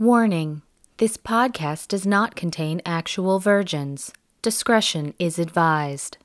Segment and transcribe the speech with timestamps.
[0.00, 0.62] Warning
[0.96, 4.10] this podcast does not contain actual virgins.
[4.40, 6.16] Discretion is advised.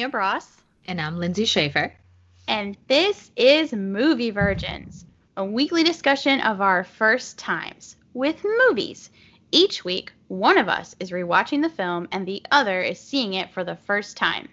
[0.00, 0.46] I'm Leah Bross,
[0.86, 1.92] And I'm Lindsay Schaefer.
[2.48, 5.04] and this is Movie Virgins,
[5.36, 9.10] a weekly discussion of our first times with movies.
[9.52, 13.50] Each week, one of us is rewatching the film and the other is seeing it
[13.50, 14.48] for the first time.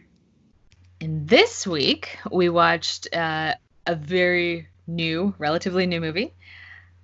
[1.00, 6.34] And this week, we watched uh, a very new, relatively new movie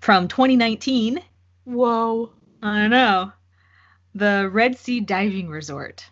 [0.01, 1.21] from 2019.
[1.63, 2.33] Whoa.
[2.61, 3.31] I don't know.
[4.15, 6.09] The Red Sea Diving Resort.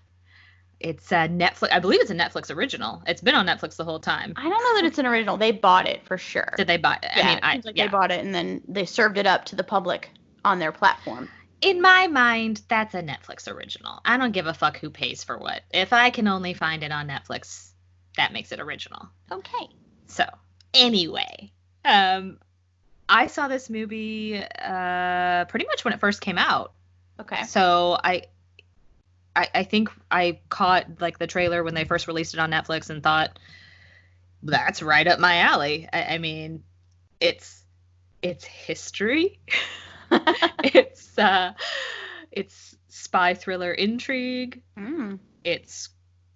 [0.83, 3.01] It's a Netflix, I believe it's a Netflix original.
[3.07, 4.33] It's been on Netflix the whole time.
[4.35, 5.37] I don't know that it's an original.
[5.37, 6.53] They bought it for sure.
[6.57, 7.09] Did they buy it?
[7.15, 7.85] yeah, I mean, I, like yeah.
[7.85, 10.09] they bought it and then they served it up to the public
[10.43, 11.29] on their platform.
[11.61, 14.01] In my mind, that's a Netflix original.
[14.03, 15.61] I don't give a fuck who pays for what.
[15.71, 17.69] If I can only find it on Netflix,
[18.17, 19.07] that makes it original.
[19.31, 19.69] Okay.
[20.07, 20.25] So,
[20.73, 21.51] anyway,
[21.85, 22.39] um,
[23.07, 26.73] I saw this movie uh, pretty much when it first came out.
[27.19, 27.43] Okay.
[27.43, 28.23] So I,
[29.35, 32.89] I, I think I caught like the trailer when they first released it on Netflix
[32.89, 33.37] and thought,
[34.43, 35.87] that's right up my alley.
[35.91, 36.63] I, I mean,
[37.19, 37.63] it's
[38.21, 39.39] it's history.
[40.11, 41.53] it's uh,
[42.31, 44.61] it's spy thriller intrigue.
[44.77, 45.19] Mm.
[45.43, 45.89] It's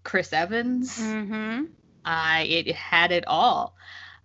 [0.04, 0.98] Chris Evans.
[0.98, 1.66] Mm-hmm.
[2.06, 3.76] I it had it all.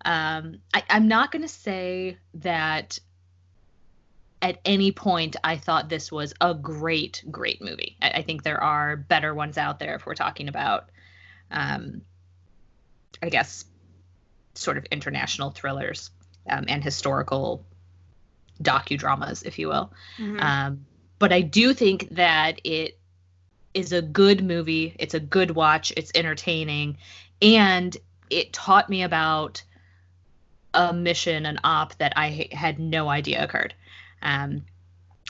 [0.04, 2.98] Um, I, I'm not going to say that
[4.42, 7.96] at any point I thought this was a great, great movie.
[8.00, 10.90] I, I think there are better ones out there if we're talking about,
[11.50, 12.02] um,
[13.22, 13.64] I guess,
[14.54, 16.10] sort of international thrillers
[16.48, 17.64] um, and historical
[18.62, 19.92] docudramas, if you will.
[20.18, 20.42] Mhm.
[20.42, 20.86] Um,
[21.18, 22.98] but I do think that it
[23.74, 24.96] is a good movie.
[24.98, 25.92] It's a good watch.
[25.96, 26.98] It's entertaining,
[27.42, 27.96] and
[28.30, 29.62] it taught me about
[30.72, 33.74] a mission, an op that I had no idea occurred.
[34.22, 34.64] Um,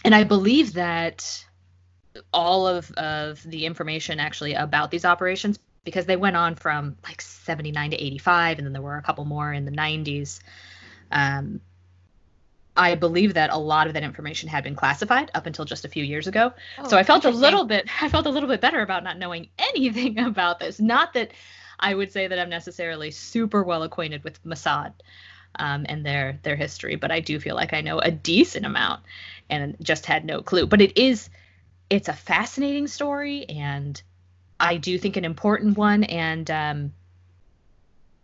[0.04, 1.44] and I believe that
[2.32, 7.20] all of, of the information actually about these operations, because they went on from like
[7.20, 10.40] 79 to 85, and then there were a couple more in the 90s.
[11.10, 11.60] Um,
[12.76, 15.88] I believe that a lot of that information had been classified up until just a
[15.88, 16.52] few years ago.
[16.86, 19.18] so I felt a Oh, little bit I felt a little bit better about not
[19.18, 20.80] knowing anything about this.
[20.80, 21.32] Not that
[21.78, 24.92] I would say that I'm necessarily super well acquainted with Mossad
[25.56, 29.02] um, and their their history, but I do feel like I know a decent amount
[29.48, 30.66] and just had no clue.
[30.66, 31.28] But it is
[31.88, 34.00] it's a fascinating story and
[34.60, 36.92] I do think an important one and um,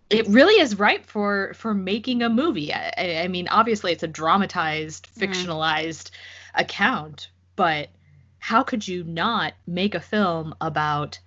[0.08, 2.72] it really is ripe for for making a movie.
[2.72, 5.26] I, I- mean, obviously, it's a dramatized, Mhm.
[5.28, 6.10] fictionalized
[6.54, 7.88] account, but
[8.38, 11.18] how could you not make a film about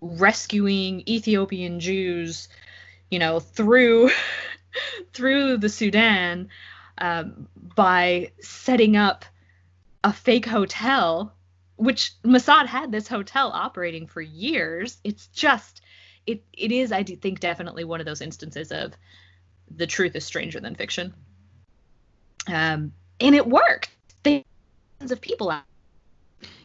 [0.00, 2.48] rescuing Ethiopian Jews,
[3.10, 4.10] you know, through
[5.12, 6.48] through the Sudan
[6.98, 9.24] um, by setting up
[10.04, 11.34] a fake hotel,
[11.76, 14.98] which Mossad had this hotel operating for years.
[15.04, 15.80] It's just
[16.26, 18.92] it it is I think definitely one of those instances of
[19.74, 21.14] the truth is stranger than fiction.
[22.46, 23.90] Um, and it worked.
[24.22, 24.44] They
[24.98, 25.62] thousands of people out.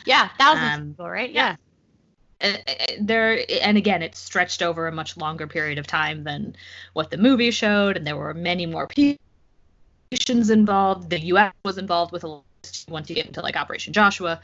[0.06, 1.32] Yeah, thousands Um, of people, right?
[1.32, 1.50] yeah.
[1.50, 1.56] Yeah.
[2.40, 6.56] Uh, uh, there and again it's stretched over a much longer period of time than
[6.94, 8.88] what the movie showed and there were many more
[10.12, 11.10] nations involved.
[11.10, 12.44] The us was involved with a lot
[12.90, 14.40] once you get into like operation joshua.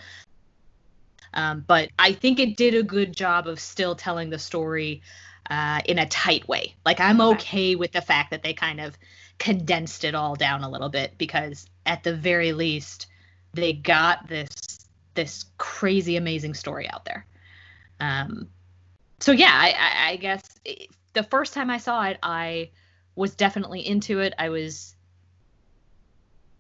[1.36, 5.02] Um, but i think it did a good job of still telling the story
[5.50, 6.74] uh, in a tight way.
[6.86, 8.98] Like i'm okay with the fact that they kind of
[9.38, 13.06] condensed it all down a little bit because at the very least
[13.54, 14.50] they got this
[15.14, 17.26] this crazy amazing story out there
[18.00, 18.50] um,
[19.20, 22.72] so yeah, I, I, I guess it, the first time I saw it, I
[23.16, 24.34] was definitely into it.
[24.38, 24.96] I was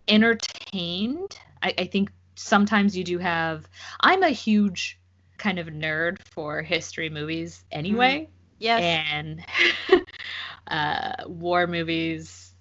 [0.08, 1.38] entertained.
[1.62, 3.68] I, I think sometimes you do have.
[4.00, 5.00] I'm a huge
[5.38, 8.82] kind of nerd for history movies anyway, Yes.
[8.82, 9.46] and
[10.68, 12.54] uh, war movies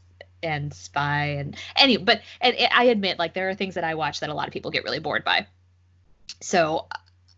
[0.42, 1.96] and spy and any.
[1.96, 4.52] But and I admit, like there are things that I watch that a lot of
[4.52, 5.46] people get really bored by.
[6.40, 6.88] So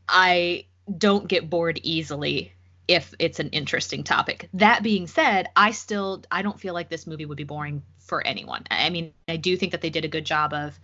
[0.09, 0.67] I
[0.99, 2.53] don't get bored easily
[2.87, 4.49] if it's an interesting topic.
[4.55, 8.27] That being said, I still I don't feel like this movie would be boring for
[8.27, 8.65] anyone.
[8.71, 10.79] I mean, I do think that they did a good job of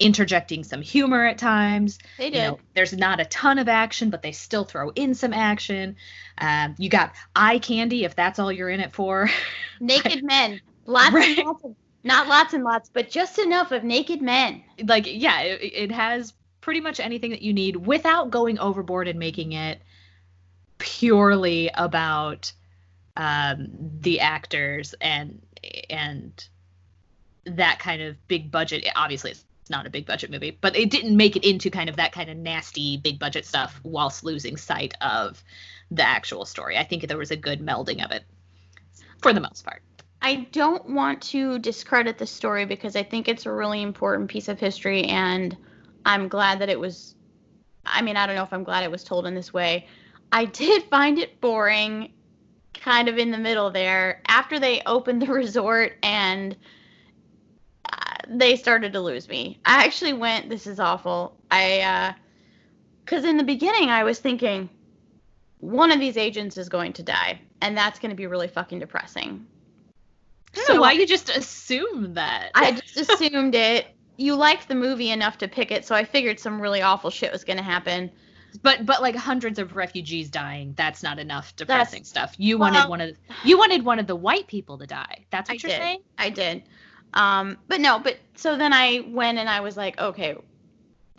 [0.00, 1.98] interjecting some humor at times.
[2.18, 2.38] They You did.
[2.38, 5.96] know, there's not a ton of action, but they still throw in some action.
[6.40, 9.28] Um, you got eye candy if that's all you're in it for.
[9.80, 10.60] naked men.
[10.86, 11.36] Lots Right.
[11.38, 11.74] and lots of
[12.04, 14.62] not lots and lots, but just enough of naked men.
[14.86, 16.32] like yeah it, it has
[16.68, 19.80] pretty much anything that you need without going overboard and making it
[20.76, 22.52] purely about
[23.16, 23.68] um,
[24.00, 25.40] the actors and
[25.88, 26.46] and
[27.46, 28.86] that kind of big budget.
[28.94, 31.96] Obviously it's not a big budget movie but it didn't make it into kind of
[31.96, 35.42] that kind of nasty big budget stuff whilst losing sight of
[35.90, 36.76] the actual story.
[36.76, 38.24] I think there was a good melding of it
[39.22, 39.80] for the most part.
[40.20, 44.48] I don't want to discredit the story because I think it's a really important piece
[44.48, 45.56] of history and
[46.04, 47.14] I'm glad that it was
[47.90, 49.86] I mean, I don't know if I'm glad it was told in this way.
[50.30, 52.12] I did find it boring
[52.74, 56.56] kind of in the middle there after they opened the resort and
[57.84, 57.96] uh,
[58.28, 59.58] they started to lose me.
[59.64, 61.36] I actually went this is awful.
[61.50, 62.12] I uh
[63.06, 64.68] cuz in the beginning I was thinking
[65.60, 68.78] one of these agents is going to die and that's going to be really fucking
[68.78, 69.46] depressing.
[70.52, 73.86] so why you just assume that I just assumed it.
[74.18, 77.32] You liked the movie enough to pick it, so I figured some really awful shit
[77.32, 78.10] was going to happen.
[78.62, 82.34] But but like hundreds of refugees dying, that's not enough That's- depressing stuff.
[82.38, 85.24] You well- wanted one of you wanted one of the white people to die.
[85.30, 85.82] That's what I you're did.
[85.82, 86.00] saying?
[86.18, 86.62] I did.
[87.14, 90.36] Um, but no, but so then I went and I was like, okay,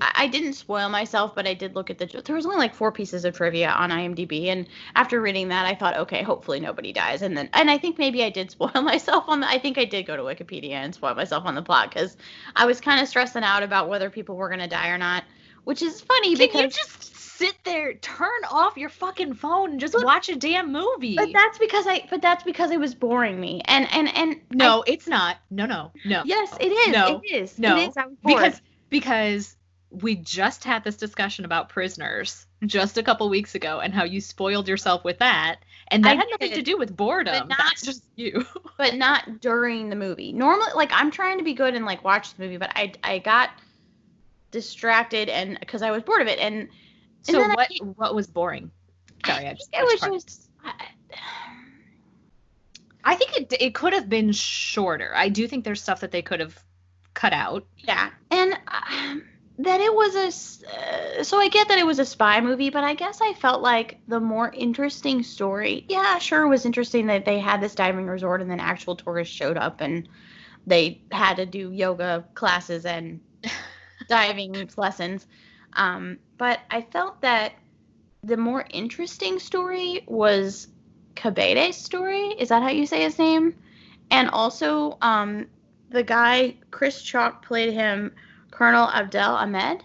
[0.02, 2.06] I, I didn't spoil myself, but I did look at the.
[2.24, 5.76] There was only like four pieces of trivia on IMDb, and after reading that, I
[5.76, 7.22] thought, okay, hopefully nobody dies.
[7.22, 9.48] And then, and I think maybe I did spoil myself on the.
[9.48, 12.18] I think I did go to Wikipedia and spoil myself on the plot because
[12.56, 15.24] I was kind of stressing out about whether people were gonna die or not,
[15.64, 16.62] which is funny Can because.
[16.62, 20.74] you just sit there, turn off your fucking phone and just But- watch a damn
[20.74, 21.16] movie?
[21.16, 22.06] But that's because I.
[22.10, 23.62] But that's because it was boring me.
[23.66, 25.38] And and and no, it's not.
[25.50, 26.24] No, no, no.
[26.26, 26.94] Yes, it is.
[26.94, 27.22] No.
[27.24, 27.58] It is.
[27.58, 27.78] No.
[27.78, 27.98] It is.
[27.98, 28.36] I was bored.
[28.44, 29.56] because because
[29.92, 34.22] we just had this discussion about prisoners just a couple weeks ago and how you
[34.22, 35.58] spoiled yourself with that
[35.88, 38.46] and that I had nothing to do with boredom not- that's just you
[38.78, 40.32] but not during the movie.
[40.34, 43.20] Normally, like I'm trying to be good and like watch the movie, but I I
[43.20, 43.50] got
[44.52, 46.70] distracted and because I was bored of it, and
[47.24, 48.72] so then I what what was boring
[49.26, 50.14] sorry i I just it was part?
[50.14, 50.50] just.
[50.64, 50.74] I,
[53.04, 55.12] I think it it could have been shorter.
[55.16, 56.58] I do think there's stuff that they could have
[57.14, 57.66] cut out.
[57.78, 59.24] yeah, and um,
[59.60, 60.30] that it was a
[60.70, 63.62] Uh, so I get that it was a spy movie, but I guess I felt
[63.62, 65.86] like the more interesting story.
[65.90, 69.34] Yeah, sure, it was interesting that they had this diving resort and then actual tourists
[69.36, 70.08] showed up and
[70.66, 73.20] they had to do yoga classes and
[74.08, 75.28] diving lessons.
[75.74, 77.54] Um, but I felt that
[78.24, 80.68] the more interesting story was
[81.16, 82.36] Kabede's story.
[82.38, 83.56] Is that how you say his name?
[84.12, 85.48] And also, um,
[85.90, 88.14] the guy Chris Chalk played him,
[88.52, 89.84] Colonel Abdel Ahmed.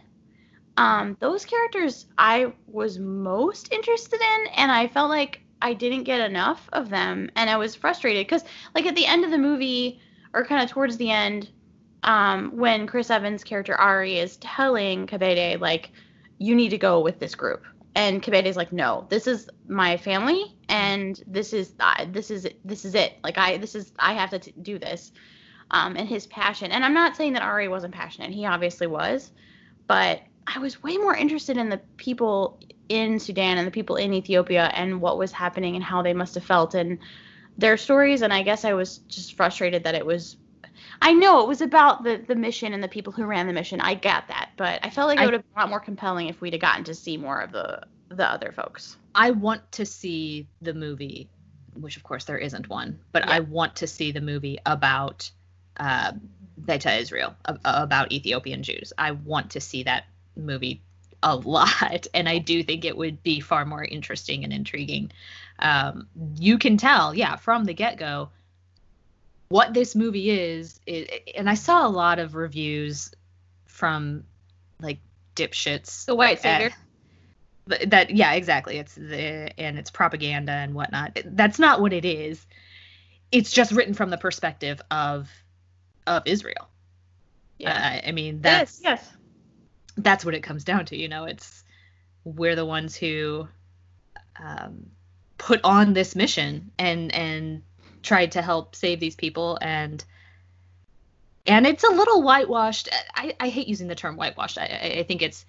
[0.76, 6.20] Um, those characters I was most interested in, and I felt like I didn't get
[6.20, 8.44] enough of them, and I was frustrated because,
[8.74, 10.00] like, at the end of the movie,
[10.32, 11.50] or kind of towards the end,
[12.02, 15.92] um, when Chris Evans' character Ari is telling Kabede, like,
[16.38, 17.64] you need to go with this group.
[17.94, 22.84] And Kabede's like, no, this is my family, and this is uh, this is this
[22.84, 23.18] is it.
[23.22, 25.12] Like I this is I have to t- do this.
[25.74, 26.70] Um, and his passion.
[26.70, 28.30] And I'm not saying that Ari wasn't passionate.
[28.30, 29.32] He obviously was,
[29.88, 34.12] but I was way more interested in the people in Sudan and the people in
[34.14, 36.98] Ethiopia and what was happening and how they must have felt and
[37.58, 38.22] their stories.
[38.22, 40.36] And I guess I was just frustrated that it was.
[41.02, 43.80] I know it was about the the mission and the people who ran the mission.
[43.80, 46.28] I got that, but I felt like it would have been a lot more compelling
[46.28, 48.96] if we'd have gotten to see more of the the other folks.
[49.14, 51.28] I want to see the movie,
[51.74, 53.32] which of course there isn't one, but Yeah.
[53.32, 55.30] I want to see the movie about
[55.78, 56.12] uh,
[56.62, 58.92] Beta Israel, about Ethiopian Jews.
[58.96, 60.04] I want to see that
[60.36, 60.80] movie
[61.22, 65.10] a lot, and I do think it would be far more interesting and intriguing.
[65.58, 68.30] Um, you can tell, yeah, from the get go,
[69.48, 71.08] what this movie is, is.
[71.36, 73.12] And I saw a lot of reviews
[73.66, 74.24] from
[74.80, 74.98] like
[75.36, 76.70] dipshits The white savior.
[77.66, 82.44] that yeah exactly it's the and it's propaganda and whatnot that's not what it is
[83.32, 85.30] it's just written from the perspective of
[86.06, 86.68] of israel
[87.58, 88.00] yeah.
[88.04, 89.02] uh, i mean that's yes.
[89.02, 89.12] Yes.
[89.96, 91.64] that's what it comes down to you know it's
[92.24, 93.46] we're the ones who
[94.42, 94.86] um,
[95.36, 97.62] put on this mission and and
[98.02, 100.04] tried to help save these people and
[101.46, 105.22] and it's a little whitewashed i i hate using the term whitewashed i i think
[105.22, 105.44] it's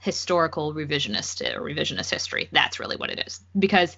[0.00, 2.48] historical revisionist or revisionist history.
[2.52, 3.40] That's really what it is.
[3.58, 3.96] Because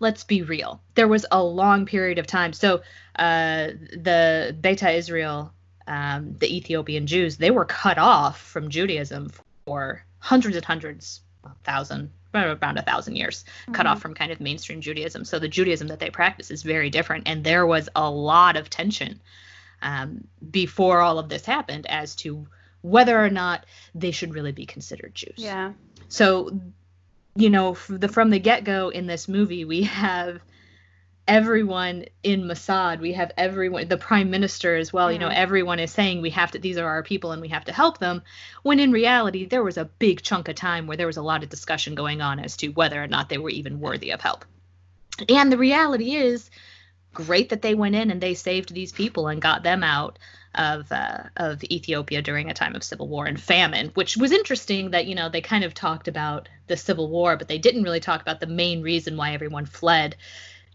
[0.00, 2.52] let's be real, there was a long period of time.
[2.52, 2.82] So
[3.16, 5.52] uh, the Beta Israel,
[5.86, 9.30] um, the Ethiopian Jews, they were cut off from Judaism
[9.64, 11.20] for hundreds and hundreds,
[11.62, 15.24] thousand, around a thousand years, cut off from kind of mainstream Judaism.
[15.24, 18.68] So the Judaism that they practice is very different, and there was a lot of
[18.68, 19.20] tension
[19.82, 22.46] um, before all of this happened as to
[22.80, 25.36] whether or not they should really be considered Jews.
[25.36, 25.72] Yeah.
[26.08, 26.58] So,
[27.36, 30.40] you know, from the, from the get go in this movie, we have
[31.26, 33.00] everyone in Mossad.
[33.00, 35.10] We have everyone, the prime minister as well.
[35.10, 37.64] You know, everyone is saying we have to, these are our people and we have
[37.64, 38.22] to help them.
[38.62, 41.42] When in reality, there was a big chunk of time where there was a lot
[41.42, 44.44] of discussion going on as to whether or not they were even worthy of help.
[45.28, 46.50] And the reality is,
[47.14, 50.18] great that they went in and they saved these people and got them out
[50.54, 54.90] of uh, of Ethiopia during a time of civil war and famine, which was interesting
[54.90, 58.00] that you know they kind of talked about the civil war, but they didn't really
[58.00, 60.16] talk about the main reason why everyone fled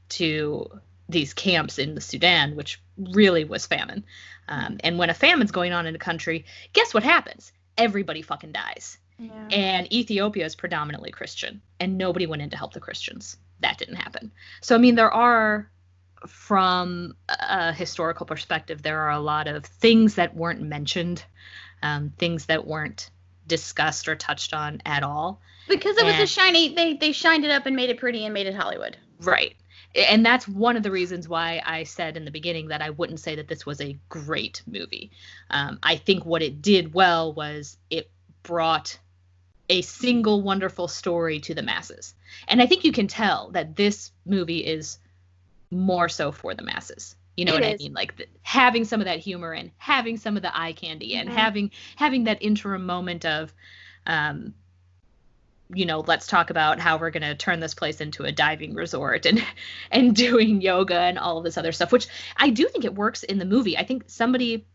[0.10, 0.70] to
[1.08, 4.04] these camps in the Sudan, which really was famine.
[4.48, 7.52] Um, and when a famine's going on in a country, guess what happens?
[7.78, 8.98] Everybody fucking dies.
[9.18, 9.48] Yeah.
[9.52, 13.38] And Ethiopia is predominantly Christian, and nobody went in to help the Christians.
[13.60, 14.32] That didn't happen.
[14.62, 15.70] So, I mean, there are,
[16.28, 21.24] from a historical perspective, there are a lot of things that weren't mentioned,
[21.82, 23.10] um, things that weren't
[23.48, 25.42] discussed or touched on at all.
[25.68, 28.34] because it was a shiny, they they shined it up and made it pretty and
[28.34, 28.98] made it Hollywood.
[29.22, 29.56] Right.
[29.96, 33.20] And that's one of the reasons why I said in the beginning that I wouldn't
[33.20, 35.12] say that this was a great movie.
[35.50, 38.12] Um, I think what it did well was it
[38.44, 39.00] brought
[39.70, 42.14] a single wonderful story to the masses.
[42.48, 45.00] And I think you can tell that this movie is
[45.72, 47.16] more so for the masses.
[47.38, 47.94] You know It what I mean?
[47.94, 51.30] Like the, having some of that humor and having some of the eye candy and
[51.30, 51.34] Mhm.
[51.34, 53.54] having having that interim moment of
[54.06, 54.54] um
[55.74, 58.74] you know, let's talk about how we're going to turn this place into a diving
[58.74, 59.44] resort and
[59.92, 62.08] and doing yoga and all of this other stuff, which
[62.38, 63.78] I do think it works in the movie.
[63.78, 64.66] I think somebody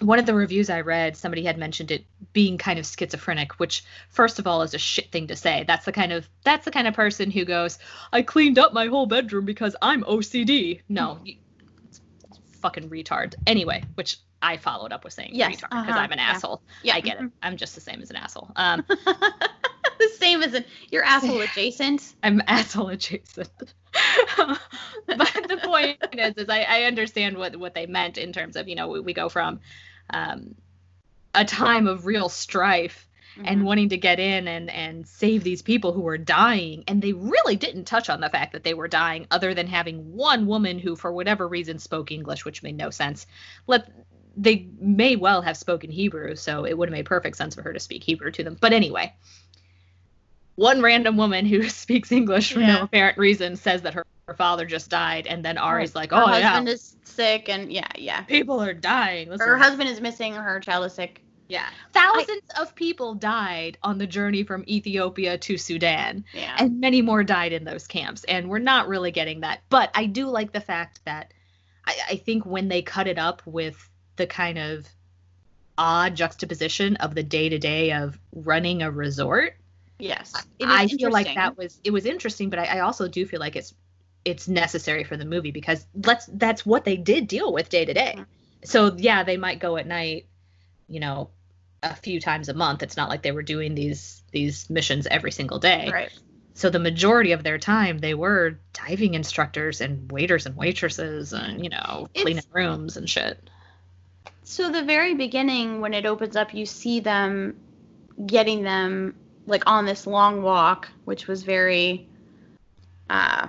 [0.00, 3.84] one of the reviews I read, somebody had mentioned it being kind of schizophrenic, which
[4.08, 5.64] first of all is a shit thing to say.
[5.66, 7.78] That's the kind of that's the kind of person who goes,
[8.12, 11.36] "I cleaned up my whole bedroom because I'm OCD." No, you,
[11.84, 12.00] it's
[12.60, 13.34] fucking retard.
[13.46, 16.30] Anyway, which I followed up with saying Yes, retard because uh-huh, I'm an yeah.
[16.30, 16.62] asshole.
[16.82, 17.30] Yeah, I get it.
[17.42, 18.50] I'm just the same as an asshole.
[18.56, 18.84] Um,
[20.00, 22.14] the same as in you're asshole adjacent.
[22.22, 23.50] I'm asshole adjacent.
[24.36, 28.68] but the point is, is I, I understand what, what they meant in terms of,
[28.68, 29.60] you know, we, we go from
[30.10, 30.54] um,
[31.34, 33.06] a time of real strife
[33.44, 33.64] and Mhm.
[33.64, 36.84] wanting to get in and, and save these people who were dying.
[36.88, 40.12] And they really didn't touch on the fact that they were dying, other than having
[40.14, 43.26] one woman who, for whatever reason, spoke English, which made no sense.
[43.66, 43.88] Let
[44.36, 47.72] they may well have spoken Hebrew, so it would have made perfect sense for her
[47.72, 48.56] to speak Hebrew to them.
[48.60, 49.12] But anyway,
[50.60, 52.74] one random woman who speaks English for Yeah.
[52.76, 56.16] no apparent reason says that her, her father just died, and then Ari's like, her
[56.22, 58.22] "Oh yeah, husband is sick and yeah, yeah.
[58.22, 60.34] people are dying." Listen, Her husband is missing.
[60.34, 61.22] Her child is sick.
[61.48, 66.54] yeah, thousands of people died on the journey from Ethiopia to Sudan, Yeah.
[66.58, 69.62] and many more died in those camps, and we're not really getting that.
[69.70, 71.32] But I do like the fact that
[71.86, 73.76] I, I think when they cut it up with
[74.16, 74.86] the kind of
[75.78, 79.54] odd juxtaposition of the day to day of running a resort
[80.02, 80.32] yes.
[80.62, 83.56] I feel like that was it was interesting, but I, I also do feel like
[83.56, 83.74] it's
[84.24, 87.94] it's necessary for the movie because let's that's what they did deal with day to
[87.94, 88.14] day.
[88.18, 88.26] Mhm.
[88.64, 90.26] So yeah, they might go at night,
[90.88, 91.30] you know,
[91.82, 92.82] a few times a month.
[92.82, 95.88] It's not like they were doing these these missions every single day.
[95.92, 96.10] Right.
[96.54, 101.62] So the majority of their time they were diving instructors and waiters and waitresses and
[101.64, 103.48] you know It's- cleaning rooms and shit.
[104.42, 107.56] So the very beginning, when it opens up, you see them
[108.26, 109.14] getting them
[109.50, 112.08] like on this long walk, which was very
[113.10, 113.48] uh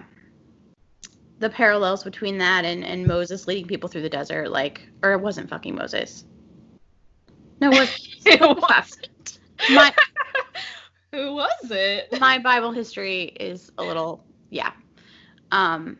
[1.39, 5.21] the parallels between that and, and Moses leading people through the desert, like or it
[5.21, 6.25] wasn't fucking Moses.
[7.61, 7.89] No, it was
[8.25, 8.69] It what the fuck?
[8.69, 9.39] wasn't.
[9.69, 9.93] my
[11.11, 12.19] Who was it?
[12.19, 14.71] my Bible history is a little yeah.
[15.51, 15.97] Um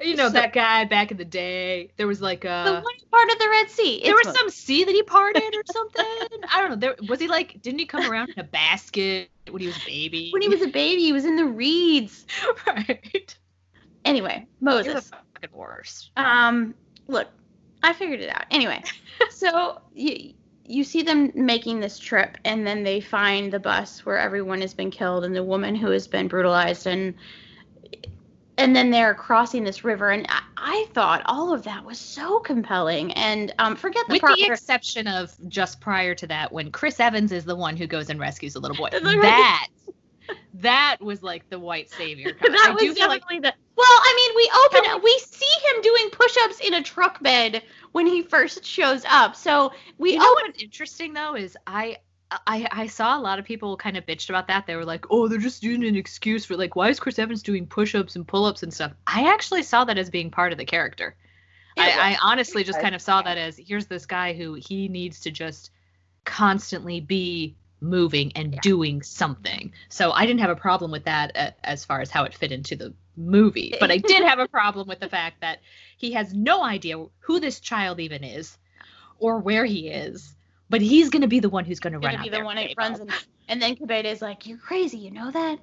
[0.00, 1.90] You know So- that guy back in the day.
[1.96, 4.02] There was like a the one part of the Red Sea.
[4.04, 6.04] there was Mo- some sea that he parted or something.
[6.52, 6.76] I don't know.
[6.76, 9.86] There was he like didn't he come around in a basket when he was a
[9.86, 10.30] baby?
[10.32, 12.26] when he was a baby, he was in the reeds.
[12.66, 13.36] right.
[14.04, 15.10] Anyway, You're the Moses.
[15.10, 16.10] fucking worst.
[16.16, 16.74] Um,
[17.08, 17.28] look,
[17.82, 18.44] I figured it out.
[18.50, 18.82] Anyway,
[19.30, 20.34] so you
[20.68, 24.74] you see them making this trip, and then they find the bus where everyone has
[24.74, 27.14] been killed, and the woman who has been brutalized, and
[28.58, 32.38] and then they're crossing this river, and I, I thought all of that was so
[32.38, 33.12] compelling.
[33.12, 36.70] And um, forget the With part the where exception of just prior to that, when
[36.70, 38.88] Chris Evans is the one who goes and rescues the little boy.
[39.02, 39.68] That
[40.54, 42.32] that was like the white savior.
[42.40, 43.54] that I was do feel like definitely the.
[43.76, 48.06] Well, I mean, we open, we see him doing push-ups in a truck bed when
[48.06, 49.36] he first shows up.
[49.36, 50.44] So we you know open.
[50.46, 51.98] what's interesting though is I
[52.30, 54.66] I I saw a lot of people kind of bitched about that.
[54.66, 57.42] They were like, "Oh, they're just using an excuse for like, why is Chris Evans
[57.42, 60.64] doing push-ups and pull-ups and stuff?" I actually saw that as being part of the
[60.64, 61.14] character.
[61.78, 65.20] I, I honestly just kind of saw that as here's this guy who he needs
[65.20, 65.70] to just
[66.24, 68.60] constantly be moving and Yeah.
[68.60, 69.72] doing something.
[69.90, 72.50] So I didn't have a problem with that uh, as far as how it fit
[72.50, 75.60] into the movie, but I did have a problem with the fact that
[75.98, 78.56] he has no idea who this child even is
[79.18, 80.35] or where he is.
[80.68, 82.68] But he's gonna be the one who's gonna run gonna out be the one and
[82.68, 83.12] that runs and,
[83.48, 85.58] and then Kabede is like, "You're crazy, you know that."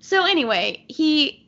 [0.00, 1.46] So anyway, he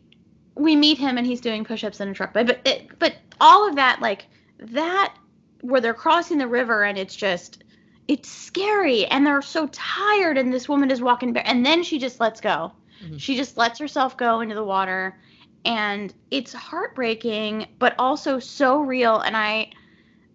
[0.56, 3.68] we meet him and he's doing push-ups in a truck bed, but it, but all
[3.68, 4.26] of that like
[4.58, 5.14] that
[5.60, 7.64] where they're crossing the river and it's just
[8.08, 11.98] it's scary and they're so tired and this woman is walking bare and then she
[11.98, 12.72] just lets go.
[13.04, 13.20] Mhm.
[13.20, 15.20] She just lets herself go into the water
[15.64, 19.70] and it's heartbreaking but also so real and I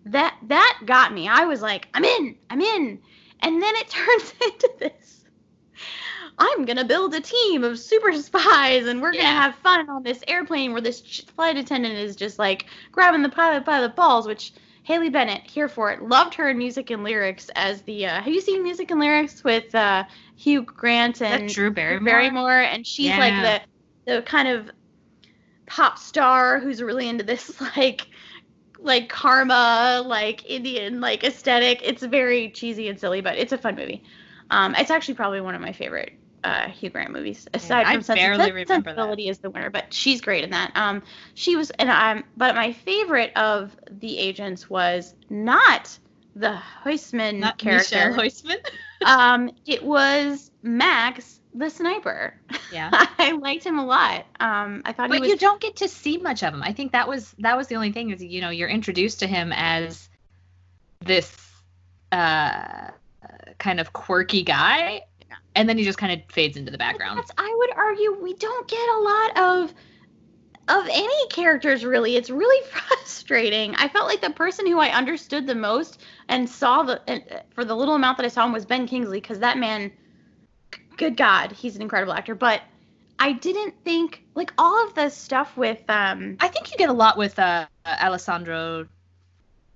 [0.05, 1.27] that that got me.
[1.27, 2.35] I was like, I'm in.
[2.49, 2.99] I'm in.
[3.41, 5.25] And then it turns into this.
[6.37, 10.23] I'm gonna build a team of super spies, and we're gonna have fun on this
[10.27, 11.01] airplane where this
[11.35, 14.25] flight attendant is just like grabbing the pilot by the balls.
[14.25, 16.01] Which Haley Bennett here for it.
[16.01, 18.05] Loved her in music and lyrics as the.
[18.05, 20.03] Uh, have you seen music and lyrics with uh,
[20.35, 22.05] Hugh Grant and Drew Barrymore?
[22.05, 22.59] Barrymore?
[22.59, 23.65] And she's like
[24.05, 24.69] the the kind of
[25.65, 28.07] pop star who's really into this like
[28.83, 31.81] like karma like indian like aesthetic.
[31.83, 34.03] It's very cheesy and silly but it's a fun movie.
[34.51, 36.11] Um it's actually probably one of my favorite
[36.43, 39.69] uh hugh grant movies aside I from Sense- barely Sense- remember sensibility is the winner
[39.69, 40.71] but she's great in that.
[40.75, 41.01] Um
[41.33, 45.97] she was and i'm but my favorite of the agents was not
[46.35, 48.09] the Huisman Not character.
[48.09, 48.57] Michelle Huisman.
[49.05, 52.33] um it was max the sniper
[52.71, 52.89] yeah.
[53.19, 55.87] i liked him a lot um i thought he but was you don't get to
[55.87, 56.63] see much of him.
[56.63, 59.27] I think that was that was the only thing is you know you're introduced to
[59.27, 60.09] him as
[61.01, 61.35] this
[62.11, 62.89] uh
[63.59, 65.35] kind of quirky guy, Yeah.
[65.55, 67.17] and then he just kind of fades into the background.
[67.19, 69.73] That's, I would argue we don't get a lot of
[70.69, 72.15] of any characters really.
[72.15, 73.75] It's really frustrating.
[73.75, 77.39] I felt like the person who I understood the most and saw the and, uh,
[77.53, 79.91] for the little amount that I saw him was Ben Kingsley because that man,
[80.97, 82.35] good God, he's an incredible actor.
[82.35, 82.61] But
[83.19, 86.93] I didn't think like all of the stuff with um I think you get a
[86.93, 88.87] lot with uh, Alessandro.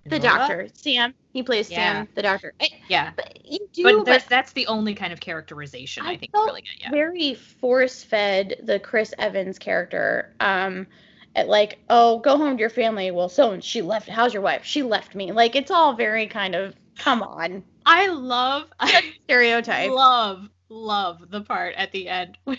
[0.06, 1.14] the doctor Sam.
[1.34, 1.76] He plays Yeah.
[2.00, 2.54] Sam, the doctor.
[2.60, 6.18] I, Yeah, but you do, but but that's the only kind of characterization I, I
[6.18, 6.72] think really get.
[6.82, 6.90] Yeah.
[6.90, 10.34] very force fed the Chris Evans character.
[10.40, 10.88] Um,
[11.36, 13.12] at like, oh, go home to your family.
[13.12, 14.10] Well, so and she left.
[14.10, 14.66] How's your wife?
[14.66, 15.32] She left me.
[15.32, 18.66] Like, it's all very kind of come on I love.
[18.80, 19.92] I stereotype.
[19.92, 22.58] love love the part at the end when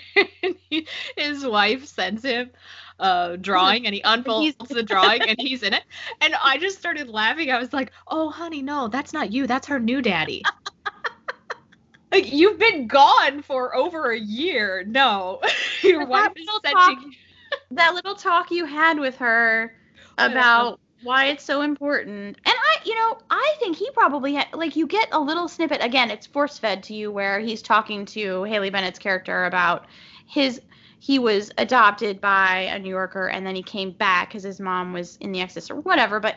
[0.71, 2.51] he, his wife sends him
[2.99, 5.85] a drawing and he unfolds the drawing and he's in it.
[6.21, 7.51] And i just started laughing.
[7.51, 9.47] I was like oh honey no that's not you.
[9.47, 10.43] That's her new daddy.
[12.13, 14.85] Like you've been gone for over a year.
[14.87, 15.41] No.
[15.83, 17.15] Your But wife that is sending
[17.71, 19.75] that little talk you had with her
[20.19, 22.39] about why it's so important.
[22.45, 25.83] And You know, I think he probably had, like, you get a little snippet.
[25.83, 29.87] Again, it's force fed to you where he's talking to Haley Bennett's character about
[30.27, 30.61] his,
[31.01, 34.93] he was adopted by a New Yorker and then he came back because his mom
[34.93, 36.21] was in the Exodus or whatever.
[36.21, 36.37] But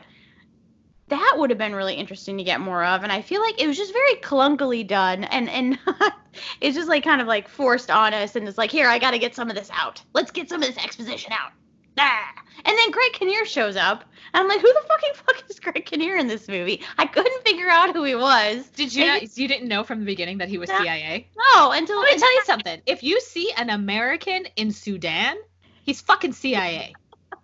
[1.10, 3.04] that would have been really interesting to get more of.
[3.04, 5.26] And I feel like it was just very clunkily done.
[5.26, 5.78] And, and
[6.62, 8.36] it's just like kind of like forced on us.
[8.36, 10.02] And it's like, here, I got to get some of this out.
[10.14, 11.52] Let's get some of this exposition out.
[11.98, 12.34] Ah.
[12.64, 14.04] And then Greg Kinnear shows up.
[14.34, 16.84] And I'm like, who the fucking fuck is Greg Kinnear in this movie?
[16.98, 18.68] I couldn't figure out who he was.
[18.70, 20.78] did you not, you didn't know from the beginning that he was No.
[20.78, 25.36] cia No, until let me tell you something if you see an american in sudan
[25.84, 26.94] he's fucking cia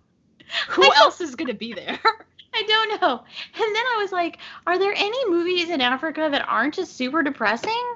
[0.69, 1.99] who else is gonna be there
[2.53, 3.17] I don't know.
[3.17, 7.21] And then I was like, are there any movies in Africa that aren't just super
[7.21, 7.95] depressing?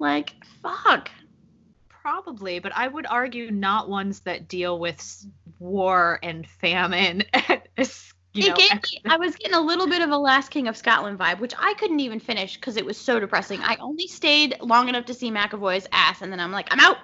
[0.00, 1.10] Like, fuck.
[1.88, 5.00] Probably, but I would argue not ones that deal with
[5.60, 7.24] war and famine.
[8.34, 10.50] And, you know, it gave me, I was getting a little bit of a Last
[10.50, 13.60] King of Scotland vibe, which I couldn't even finish because it was so depressing.
[13.60, 16.98] I only stayed long enough to see McAvoy's ass, and then I'm like, I'm out.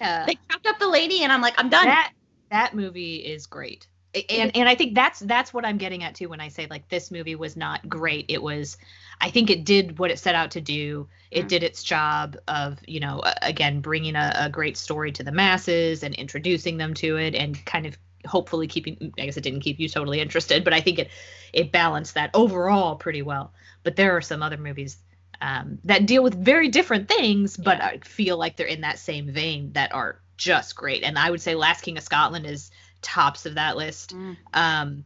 [0.00, 1.84] uh, They chopped up the lady, and I'm like, I'm done.
[1.86, 2.12] that
[2.50, 3.86] that movie is great.
[4.28, 6.88] And and I think that's that's what I'm getting at too when I say like
[6.88, 8.26] this movie was not great.
[8.28, 8.76] It was
[9.20, 11.08] I think it did what it set out to do.
[11.30, 11.48] It Mhm.
[11.48, 16.02] did its job of, you know, again bringing a, a great story to the masses
[16.02, 17.96] and introducing them to it and kind of
[18.26, 21.10] hopefully keeping I guess it didn't keep you totally interested, but I think it
[21.52, 23.52] it balanced that overall pretty well.
[23.84, 24.98] But there are some other movies
[25.40, 27.86] um, that deal with very different things, but Yeah.
[27.86, 31.02] I feel like they're in that same vein that are just great.
[31.02, 32.70] And I would say Last King of Scotland is
[33.02, 34.14] tops of that list.
[34.16, 34.36] Mm.
[34.54, 35.04] Um,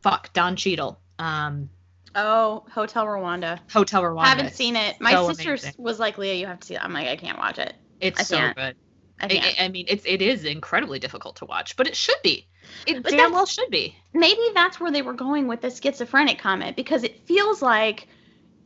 [0.00, 0.98] fuck Don Cheadle.
[1.18, 1.70] Um,
[2.14, 3.58] Oh, Hotel Rwanda.
[3.72, 4.20] Hotel Rwanda.
[4.24, 5.00] I haven't seen it.
[5.00, 5.72] My so sister amazing.
[5.78, 6.84] was like, Leah, you have to see it.
[6.84, 7.74] I'm like, I can't watch it.
[8.00, 8.56] It's I so can't.
[8.56, 8.76] good.
[9.20, 12.48] I- I mean, it's it is incredibly difficult to watch, but it should be.
[12.86, 13.96] It But damn well should be.
[14.12, 18.08] maybe that's where they were going with the schizophrenic comment because it feels like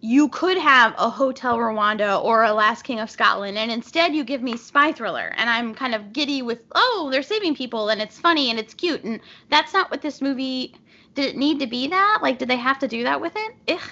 [0.01, 4.25] you could have a Hotel Rwanda or a Last King of Scotland, and instead you
[4.25, 8.01] give me spy thriller, and I'm kind of giddy with, oh, they're saving people, and
[8.01, 10.75] it's funny and it's cute, and that's not what this movie.
[11.15, 12.19] Did it need to be that?
[12.23, 13.55] Like, did they have to do that with it?
[13.69, 13.91] Ugh.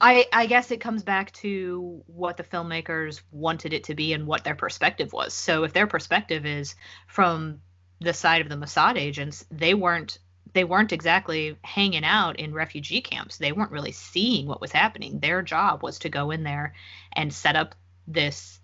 [0.00, 4.26] I I guess it comes back to what the filmmakers wanted it to be and
[4.26, 5.34] what their perspective was.
[5.34, 6.74] So if their perspective is
[7.06, 7.60] from
[8.00, 10.18] the side of the Mossad agents, they weren't
[10.54, 13.36] they weren't exactly hanging out in refugee camps.
[13.36, 15.18] They weren't really seeing what was happening.
[15.18, 16.74] Their job was to go in there
[17.12, 17.74] and set up
[18.06, 18.60] this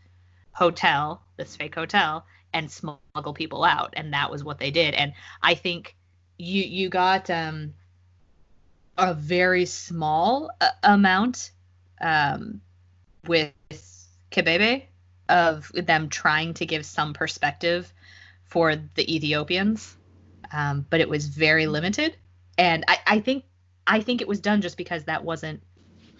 [0.53, 3.95] hotel, this fake hotel, and smuggle people out.
[3.97, 4.95] And that was what they did.
[4.95, 5.97] And I think
[6.39, 7.75] you you got um
[8.97, 11.51] a very small uh, amount
[12.01, 12.61] um,
[13.27, 13.53] with
[14.31, 14.85] Kabede
[15.29, 17.93] of them trying to give some perspective
[18.45, 19.97] for the Ethiopians,
[20.53, 22.17] um, but it was very limited.
[22.59, 23.45] And I, I think
[23.87, 25.63] I think it was done just because that wasn't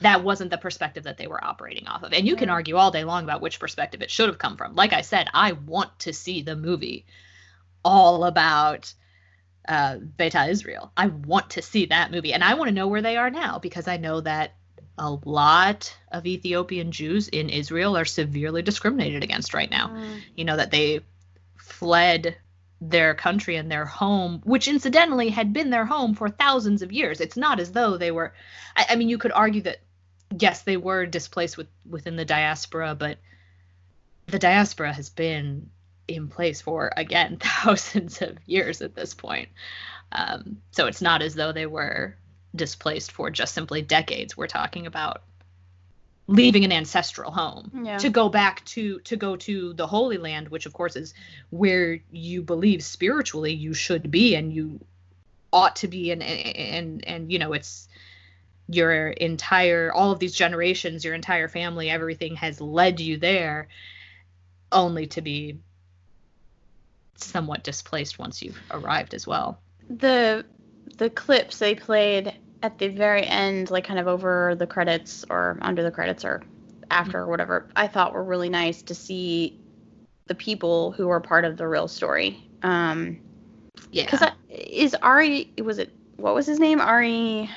[0.01, 2.13] that wasn't the perspective that they were operating off of.
[2.13, 4.75] And you can argue all day long about which perspective it should have come from.
[4.75, 7.05] Like I said, I want to see the movie
[7.85, 8.93] all about
[9.69, 10.91] uh, Beta Israel.
[10.97, 13.59] I want to see that movie, and I want to know where they are now
[13.59, 14.55] because I know that
[14.97, 19.97] a lot of Ethiopian Jews in Israel are severely discriminated against right now.
[20.35, 21.01] You know that they
[21.57, 22.37] fled
[22.81, 27.21] their country and their home, which incidentally had been their home for thousands of years.
[27.21, 28.33] It's not as though they were.
[28.77, 29.81] I, I mean, you could argue that
[30.39, 33.19] yes, they were displaced with, within the diaspora, but
[34.27, 35.71] the diaspora has been
[36.09, 39.49] in place for again thousands of years at this point.
[40.13, 42.17] Um, so it's not as though they were
[42.55, 44.37] displaced for just simply decades.
[44.37, 45.23] We're talking about
[46.31, 47.99] leaving an ancestral home Yeah.
[47.99, 51.13] to go back to to go to the Holy Land, which of course is
[51.51, 54.81] where you believe spiritually you should be and you
[55.53, 57.89] ought to be, and and and you know it's
[58.69, 63.67] your entire all of these generations, your entire family, everything has led you there,
[64.71, 65.59] only to be
[67.17, 69.61] somewhat displaced once you've arrived as well.
[69.89, 70.47] the
[70.99, 75.59] the clips they played at the very end, like kind of over the credits or
[75.63, 76.43] under the credits or
[76.91, 79.59] after or whatever, I thought were really nice to see
[80.27, 82.49] the people who were part of the real story.
[82.63, 83.21] Um,
[83.91, 84.05] Yeah.
[84.05, 87.49] because is Ari was it what was his name Ari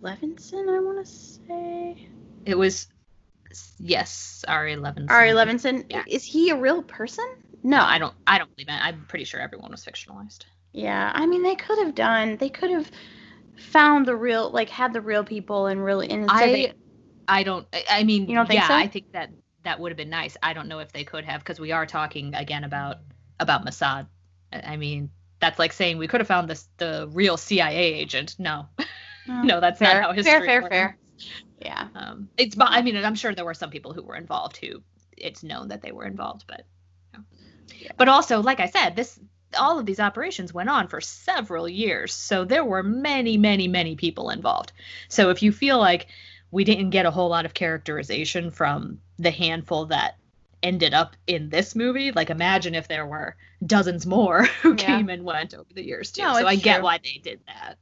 [0.00, 2.08] Levinson I want to say
[2.46, 2.86] it was
[3.78, 5.10] yes, Ari Levinson.
[5.10, 6.04] Ari Levinson Yeah.
[6.06, 7.26] is he a real person?
[7.62, 8.14] No, I don't.
[8.26, 8.80] I don't believe it.
[8.82, 10.44] I'm pretty sure everyone was fictionalized.
[10.72, 12.36] Yeah, I mean they could have done.
[12.38, 12.90] They could have
[13.60, 16.10] found the real, like had the real people and really.
[16.10, 16.72] And instead I, they,
[17.28, 17.66] I don't.
[17.88, 18.74] I- mean, You don't think yeah, so?
[18.74, 19.30] I think that
[19.64, 20.36] that would have been nice.
[20.42, 22.96] I don't know if they could have because we are talking again about
[23.38, 24.06] about Mossad.
[24.52, 28.36] I mean, that's like saying we could have found this the real CIA agent.
[28.38, 28.66] No,
[29.26, 30.72] no, that's fair, not how history fair, fair, works.
[30.74, 30.98] fair.
[31.60, 32.54] Yeah, Um, it's.
[32.54, 34.82] but I mean, I'm sure there were some people who were involved who
[35.16, 36.64] it's known that they were involved, but.
[37.12, 37.24] you know.
[37.78, 37.92] Yeah.
[37.98, 39.18] But also, like I said, this
[39.58, 43.96] all of these operations went on for several years, so there were many, many, many
[43.96, 44.72] people involved.
[45.08, 46.06] So if you feel like
[46.50, 50.16] we didn't get a whole lot of characterization from the handful that
[50.62, 54.86] ended up in this movie, like imagine if there were dozens more who Yeah.
[54.86, 56.22] came and went over the years too.
[56.22, 57.78] No, so I it's get why they did that.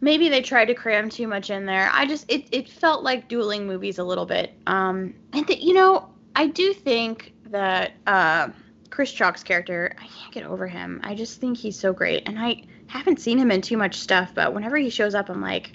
[0.00, 1.90] maybe they tried to cram too much in there.
[1.92, 4.52] I just it it felt like dueling movies a little bit.
[4.66, 8.48] Um, and th- you know I do think that uh,
[8.90, 11.00] Chris Chalk's character, I can't get over him.
[11.02, 14.32] I just think he's so great, and I haven't seen him in too much stuff,
[14.34, 15.72] but whenever he shows up, I'm like,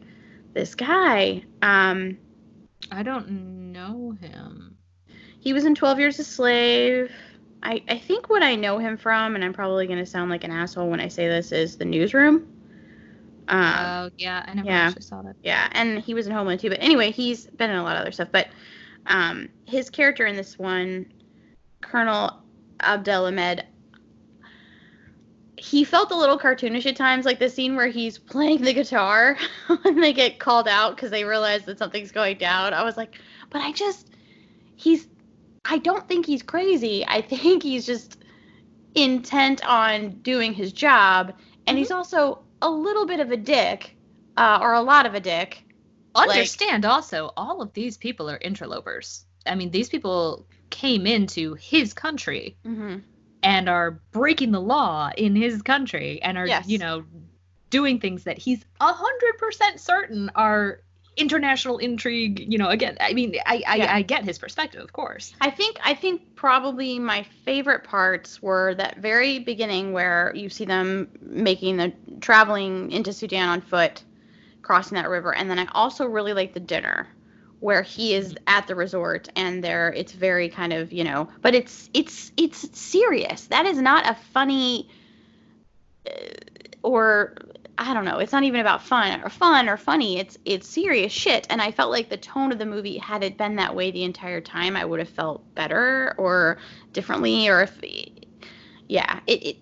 [0.53, 1.43] this guy.
[1.61, 2.17] Um,
[2.91, 4.77] I don't know him.
[5.39, 7.11] He was in 12 Years a Slave.
[7.61, 10.43] I, I think what I know him from, and I'm probably going to sound like
[10.43, 12.47] an asshole when I say this, is The Newsroom.
[13.47, 14.87] Um, Oh yeah, I never yeah.
[14.87, 15.35] actually saw that.
[15.43, 16.69] yeah, and he was in Homeland too.
[16.69, 18.29] But anyway, he's been in a lot of other stuff.
[18.31, 18.47] But
[19.07, 21.11] um, his character in this one,
[21.81, 22.42] Colonel
[22.83, 23.65] Abdel Ahmed,
[25.57, 29.37] he felt a little cartoonish at times, like the scene where he's playing the guitar
[29.83, 32.73] when they get called out because they realize that something's going down.
[32.73, 33.15] I was like,
[33.49, 34.09] but I just,
[34.75, 35.07] he's,
[35.65, 37.05] I don't think he's crazy.
[37.07, 38.17] I think he's just
[38.95, 41.33] intent on doing his job,
[41.65, 43.95] and he's also a little bit of a dick,
[44.37, 45.63] uh, or a lot of a dick.
[46.15, 49.25] Like- Understand also, all of these people are interlopers.
[49.45, 52.97] I mean, these people came into his country Mm-hmm.
[53.43, 56.67] and are breaking the law in his country and are, Yes.
[56.67, 57.05] you know,
[57.69, 60.79] doing things that he's a hundred percent certain are
[61.15, 62.51] international intrigue.
[62.51, 63.95] You know, again, I mean, I I, Yeah.
[63.95, 65.33] I get his perspective, of course.
[65.39, 70.65] I think I think probably my favorite parts were that very beginning where you see
[70.65, 74.03] them making the traveling into Sudan on foot,
[74.63, 77.07] crossing that river, and then I also really like the dinner
[77.63, 81.55] where he is at the resort and there it's very kind of you know but
[81.55, 84.89] it's it's it's serious that is not a funny
[86.05, 86.11] uh,
[86.83, 87.35] or
[87.75, 88.19] I don't know.
[88.19, 90.19] It's not even about fun or fun or funny.
[90.19, 91.47] It's it's serious shit.
[91.49, 94.03] And I felt like the tone of the movie had it been that way the
[94.03, 96.59] entire time, I would have felt better or
[96.91, 97.49] differently.
[97.49, 97.79] Or if,
[98.87, 99.57] yeah, it, it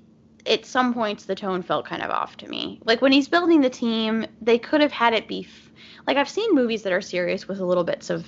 [0.46, 2.82] at some points the tone felt kind of off to me.
[2.84, 5.48] Like when he's building the team, they could have had it be
[6.08, 8.26] like I've seen movies that are serious with a little bits of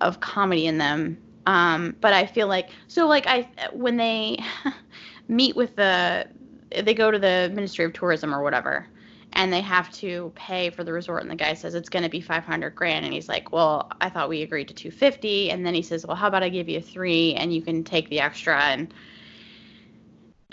[0.00, 1.18] of comedy in them.
[1.46, 4.38] Um, but I feel like so like I when they
[5.28, 6.26] meet with the
[6.70, 8.86] they go to the Ministry of Tourism or whatever,
[9.32, 12.08] and they have to pay for the resort, and the guy says it's going to
[12.08, 15.74] be 500 grand, and he's like, well, I thought we agreed to 250, and then
[15.74, 18.60] he says, well, how about I give you three, and you can take the extra,
[18.60, 18.92] and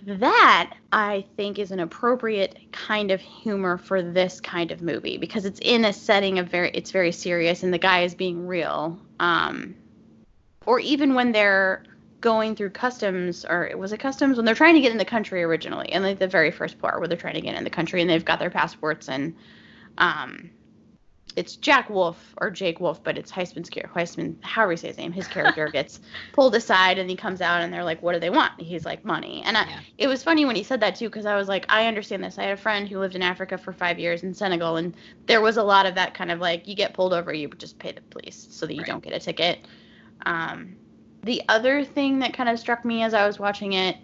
[0.06, 5.46] that I think is an appropriate kind of humor for this kind of movie because
[5.46, 9.00] it's in a setting of very it's very serious and the guy is being real
[9.20, 9.76] um
[10.66, 11.84] or even when they're
[12.20, 14.38] going through customs or was it customs?
[14.38, 17.00] When they're trying to get in the country originally and like the very first part
[17.00, 19.36] where they're trying to get in the country and they've got their passports and
[19.98, 20.50] um
[21.36, 24.00] it's Jack Wolf or Jake Wolf, but it's Heisman's character.
[24.00, 26.00] Heisman, however you say his name, his character gets
[26.32, 29.04] pulled aside and he comes out and they're like, "What do they want?" He's like,
[29.04, 29.80] "Money." And I, Yeah.
[29.98, 32.38] it was funny when he said that too, because I was like, I understand this.
[32.38, 34.96] I had a friend who lived in Africa for five years in Senegal, and
[35.28, 37.80] there was a lot of that kind of like, you get pulled over, you just
[37.80, 38.88] pay the police so that you Right.
[38.88, 39.60] don't get a ticket.
[40.26, 40.76] Um,
[41.24, 43.98] the other thing that kind of struck me as I was watching it,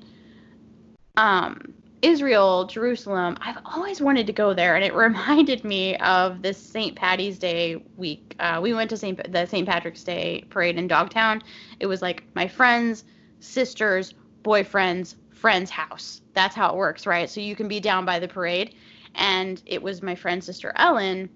[1.18, 6.58] um, Israel, Jerusalem, I've always wanted to go there, and it reminded me of this
[6.58, 6.96] St.
[6.96, 8.36] Patty's Day week.
[8.40, 9.32] Uh, we went to St.
[9.32, 9.68] the St.
[9.68, 11.42] Patrick's Day parade in Dogtown.
[11.80, 13.04] It was like my friends,
[13.40, 16.22] sisters, boyfriends, friend's house.
[16.34, 17.30] That's how it works, right?
[17.30, 18.76] So you can be down by the parade,
[19.16, 21.30] and it was my friend's sister Ellen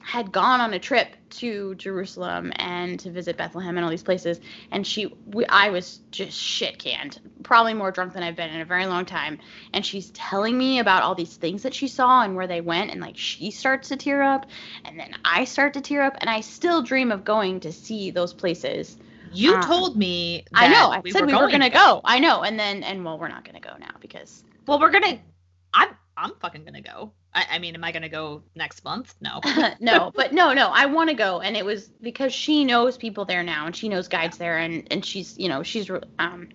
[0.00, 4.40] had gone on a trip to Jerusalem and to visit Bethlehem and all these places,
[4.70, 8.60] and she, we, I was just shit canned, probably more drunk than I've been in
[8.60, 9.38] a very long time,
[9.72, 12.90] and she's telling me about all these things that she saw and where they went,
[12.90, 14.46] and like she starts to tear up,
[14.84, 18.10] and then I start to tear up, and I still dream of going to see
[18.10, 18.96] those places.
[19.32, 20.44] You Um, told me.
[20.54, 21.70] I know, I we said were we were going gonna to.
[21.70, 22.00] go.
[22.04, 25.20] I know, and then and well, we're not gonna go now because Well, we're gonna.
[25.72, 25.88] I'm
[26.20, 27.12] I'm fucking gonna go.
[27.32, 29.14] I, I mean, am I gonna go next month?
[29.20, 29.40] No.
[29.80, 33.24] no, but no, no, I want to go, and it was because she knows people
[33.24, 36.48] there now, and she knows guides there, and and she's you know she's um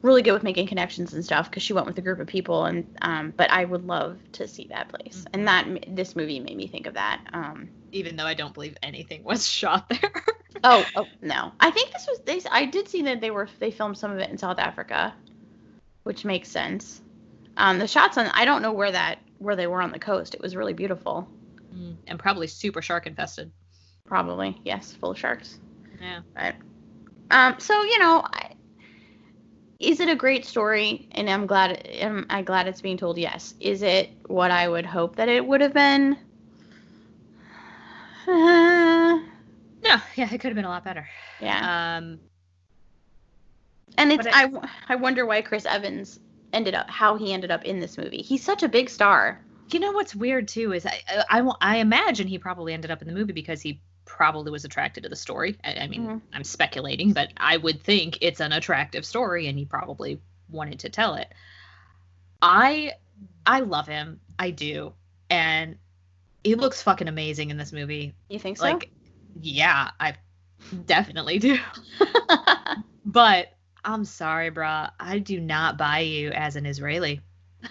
[0.00, 2.64] really good with making connections and stuff because she went with a group of people,
[2.64, 6.56] and um but I would love to see that place, and that this movie made
[6.56, 7.20] me think of that.
[7.34, 10.24] Um Even though I don't believe anything was shot there.
[10.64, 13.70] oh oh no, I think this was they I did see that they were they
[13.70, 15.14] filmed some of it in South Africa,
[16.04, 17.01] which makes sense.
[17.56, 20.34] Um the shots on I don't know where that where they were on the coast.
[20.34, 21.28] It was really beautiful.
[21.74, 23.50] Mm, and probably super shark infested.
[24.04, 25.58] Probably yes, full of sharks.
[26.00, 26.20] Yeah.
[26.36, 26.54] Right.
[27.30, 28.52] Um, so you know, I,
[29.80, 31.08] is it a great story?
[31.12, 31.86] And I'm glad.
[31.86, 33.18] Am I glad it's being told?
[33.18, 33.54] Yes.
[33.58, 36.16] Is it what I would hope that it would have been?
[38.28, 39.18] Uh,
[39.82, 41.08] No, yeah, it could have been a lot better.
[41.40, 41.96] yeah.
[41.98, 42.20] Um,
[43.98, 44.48] and it's I.
[44.88, 46.20] I wonder why Chris Evans
[46.52, 48.22] ended up how he ended up in this movie.
[48.22, 49.40] He's such a big star.
[49.72, 53.08] you know what's weird too is I, I I imagine he probably ended up in
[53.08, 55.56] the movie because he probably was attracted to the story.
[55.64, 56.20] I, I mean, Mhm.
[56.34, 60.90] I'm speculating, but I would think it's an attractive story, and he probably wanted to
[60.90, 61.32] tell it.
[62.42, 62.92] I
[63.46, 64.92] I love him, I do,
[65.30, 65.78] and
[66.44, 68.14] he looks fucking amazing in this movie.
[68.28, 68.64] You think so?
[68.64, 68.90] Like,
[69.40, 70.14] yeah, I
[70.86, 71.58] definitely do.
[73.04, 73.48] But
[73.84, 74.90] I'm sorry, bruh.
[74.98, 77.20] I do not buy you as an Israeli.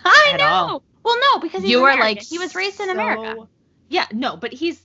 [0.04, 0.46] I know.
[0.46, 0.84] all.
[1.04, 3.48] Well, no, because he's you are like he was raised in so- America.
[3.90, 4.82] Yeah, no, but he's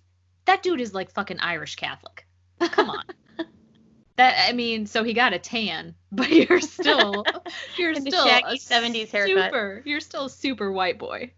[0.46, 2.26] that dude is like fucking Irish Catholic.
[2.60, 3.04] Come on.
[4.16, 7.24] that I mean, so he got a tan, but you're still
[7.76, 9.44] you're still a 70s haircut.
[9.46, 11.32] Super, you're still a super white boy.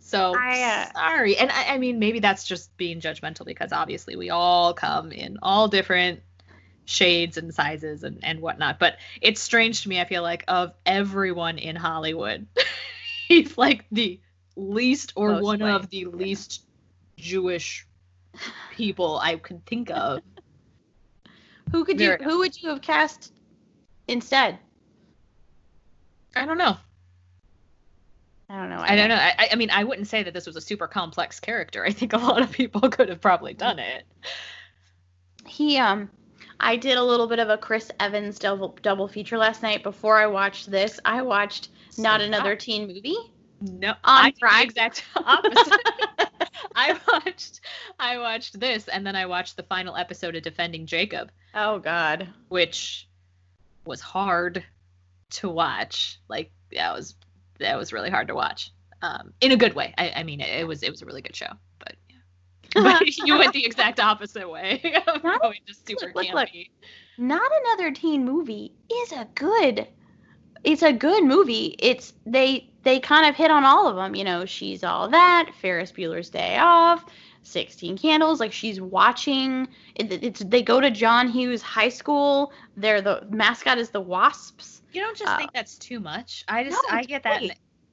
[0.00, 4.16] So I, uh, sorry, and I, I mean maybe that's just being judgmental because obviously
[4.16, 6.20] we all come in all different
[6.84, 8.78] shades and sizes and, and whatnot.
[8.78, 12.46] But it's strange to me, I feel like, of everyone in Hollywood,
[13.28, 14.20] he's like the
[14.56, 16.64] least or Most one of the least
[17.16, 17.86] Jewish
[18.72, 20.20] people I could think of.
[21.72, 23.32] Who could you who would you have cast
[24.06, 24.58] instead?
[26.36, 26.76] I don't know.
[28.48, 28.78] I don't know.
[28.78, 29.16] I don't know.
[29.16, 31.84] I, I mean, I wouldn't say that this was a super complex character.
[31.84, 34.04] I think a lot of people could have probably done it.
[35.46, 36.10] He um
[36.60, 40.16] I did a little bit of a Chris Evans double double feature last night before
[40.18, 40.98] I watched this.
[41.04, 43.16] I watched Not So Another not- Teen Movie.
[43.60, 44.64] No, I did the Friday.
[44.64, 45.80] exact opposite.
[46.76, 47.60] I watched,
[47.98, 52.28] I watched this, and then I watched the final episode of Defending Jacob, oh god.
[52.48, 53.08] which
[53.86, 54.64] was hard
[55.30, 56.18] to watch.
[56.28, 57.14] Like that was
[57.60, 58.70] that was really hard to watch.
[59.02, 59.94] Um, in a good way.
[59.98, 61.52] I, I mean, it, it was it was a really good show,
[62.82, 63.02] but.
[63.26, 66.48] you went the exact opposite way of Not- going just super look, look, look.
[66.48, 66.70] campy.
[67.18, 69.86] Not Another Teen Movie is a good
[70.64, 71.76] it's a good movie.
[71.78, 75.50] It's they they kind of hit on all of them, you know, she's all that,
[75.60, 77.04] Ferris Bueller's Day Off,
[77.42, 82.52] 16 Candles, like she's watching it, it's they go to John Hughes High School.
[82.76, 84.82] They're the mascot is the Wasps.
[84.92, 86.44] You don't just Uh, think that's too much.
[86.48, 87.42] I just no, I it's get that.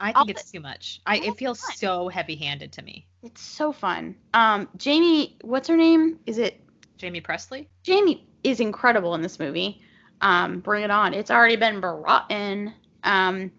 [0.02, 1.02] I think it's the- too much.
[1.06, 1.76] I it feels time.
[1.78, 3.06] so heavy-handed to me.
[3.24, 4.16] It's so fun.
[4.34, 6.20] Um Jamie, what's her name?
[6.26, 6.62] Is it
[7.02, 7.68] Jaime Pressly.
[7.84, 9.82] Jamie is incredible in this movie.
[10.22, 11.14] Um, bring it on.
[11.14, 12.74] It's already been brought in.
[13.04, 13.52] Um,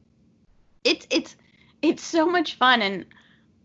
[0.84, 1.36] it's it's
[1.82, 3.04] it's so much fun, and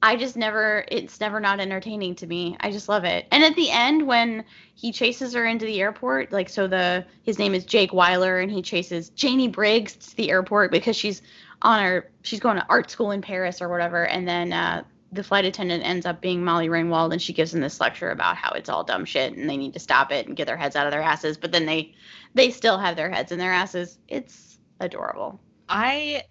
[0.02, 0.84] I just never.
[0.88, 2.58] It's never not entertaining to me.
[2.60, 3.28] I just love it.
[3.32, 7.38] And at the end, when he chases her into the airport, like so the his
[7.38, 11.22] name is Jake Wyler, and he chases Janie Briggs to the airport because she's
[11.62, 15.24] on her she's going to art school in Paris or whatever, and then uh, the
[15.24, 18.52] flight attendant ends up being Molly Ringwald, and she gives them this lecture about how
[18.52, 20.86] it's all dumb shit and they need to stop it and get their heads out
[20.86, 21.38] of their asses.
[21.38, 21.94] But then they
[22.34, 23.98] they still have their heads in their asses.
[24.08, 25.40] It's adorable.
[25.70, 26.24] I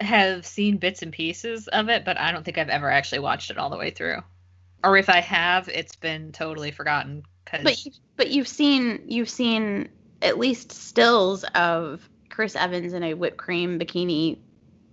[0.00, 3.50] have seen bits and pieces of it, but I don't think I've ever actually watched
[3.50, 4.18] it all the way through.
[4.82, 7.22] Or if I have, it's been totally forgotten.
[7.44, 9.88] Cause But you, but you've seen you've seen
[10.22, 14.38] at least stills of Chris Evans in a whipped cream bikini.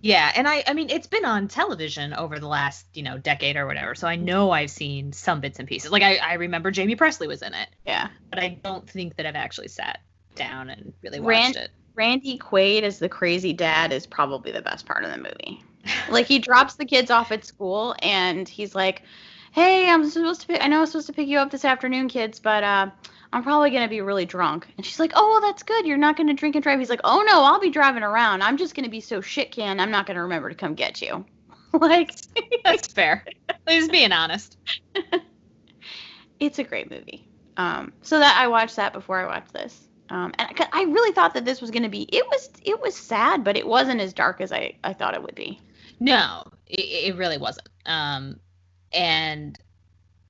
[0.00, 3.56] Yeah, and I I mean it's been on television over the last you know decade
[3.56, 5.90] or whatever, so I know I've seen some bits and pieces.
[5.90, 8.08] Like I I remember Jaime Pressly was in it, Yeah.
[8.30, 10.00] but I don't think that I've actually sat
[10.36, 11.70] down and really watched Rand- it.
[11.94, 15.64] Randy Quaid as the crazy dad is probably the best part of the movie.
[16.10, 19.02] like he drops the kids off at school and he's like,
[19.52, 22.08] "Hey, I'm supposed to pick, I know I'm supposed to pick you up this afternoon,
[22.08, 22.90] kids, but uh
[23.32, 25.86] I'm probably going to be really drunk." And she's like, "Oh, well that's good.
[25.86, 28.42] You're not going to drink and drive." He's like, "Oh no, I'll be driving around.
[28.42, 29.80] I'm just going to be so shit canned.
[29.80, 31.24] I'm not going to remember to come get you."
[31.72, 32.12] like
[32.64, 33.24] That's fair.
[33.68, 34.56] He's being honest.
[36.40, 37.28] it's a great movie.
[37.56, 39.88] Um, so that I watched that before I watched this.
[40.10, 42.02] Um, and I, I really thought that this was going to be.
[42.02, 45.22] It was it was sad, but it wasn't as dark as I I thought it
[45.22, 45.60] would be.
[46.00, 47.68] No, it, it really wasn't.
[47.84, 48.40] Um,
[48.92, 49.58] and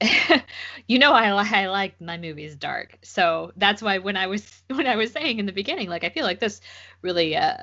[0.86, 4.86] you know, I I like my movies dark, so that's why when I was when
[4.86, 6.60] I was saying in the beginning, like I feel like this
[7.02, 7.54] really uh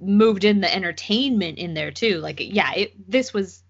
[0.00, 2.18] moved in the entertainment in there too.
[2.18, 3.62] Like, yeah, it this was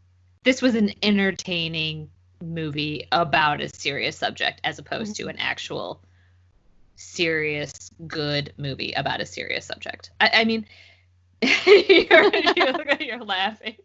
[0.45, 2.11] this was an entertaining
[2.43, 6.01] movie about a serious subject as opposed to an actual
[6.97, 10.11] serious good movie about a serious subject.
[10.21, 10.67] I, I mean,
[11.43, 13.77] you're, you're, you're laughing.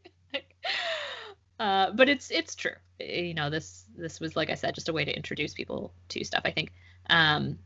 [1.59, 2.75] Uh, but it's it's true.
[3.07, 6.23] You know, this this was like I said, just a way to introduce people to
[6.23, 6.41] stuff.
[6.45, 6.71] I think.
[7.09, 7.59] Um,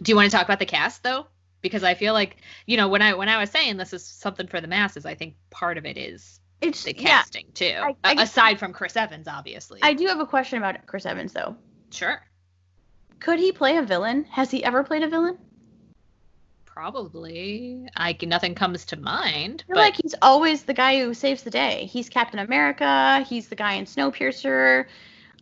[0.00, 1.26] do you want to talk about the cast though?
[1.60, 4.46] Because I feel like you know when I when I was saying this is something
[4.46, 7.08] for the masses, I think part of it is It's the yeah.
[7.22, 7.76] casting too.
[7.82, 9.80] I- I aside from Chris Evans, obviously.
[9.82, 11.56] I do have a question about Chris Evans though.
[11.90, 12.20] sure,
[13.20, 14.24] Could he play a villain?
[14.24, 15.38] Has he ever played a villain?
[16.74, 17.86] Probably.
[17.96, 19.64] I can, nothing comes to mind.
[19.68, 21.86] I But like he's always the guy who saves the day.
[21.86, 23.24] He's Captain America.
[23.28, 24.86] He's the guy in Snowpiercer.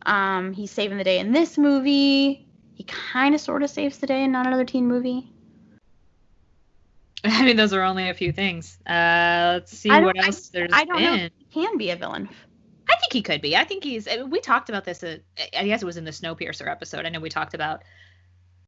[0.07, 2.47] Um, he's saving the day in this movie.
[2.75, 5.31] He kind of sort of saves the day in not another teen movie.
[7.25, 8.79] I mean, those are only a few things.
[8.87, 11.17] Uh, let's see I what I- else there's I don't know.
[11.17, 11.31] been.
[11.49, 12.29] He can be a villain.
[12.89, 13.57] I think he could be.
[13.57, 14.09] I think he's.
[14.09, 15.03] I mean, we talked about this.
[15.05, 15.21] At,
[15.57, 17.07] I guess it was in the Snowpiercer episode.
[17.07, 17.83] I know we talked about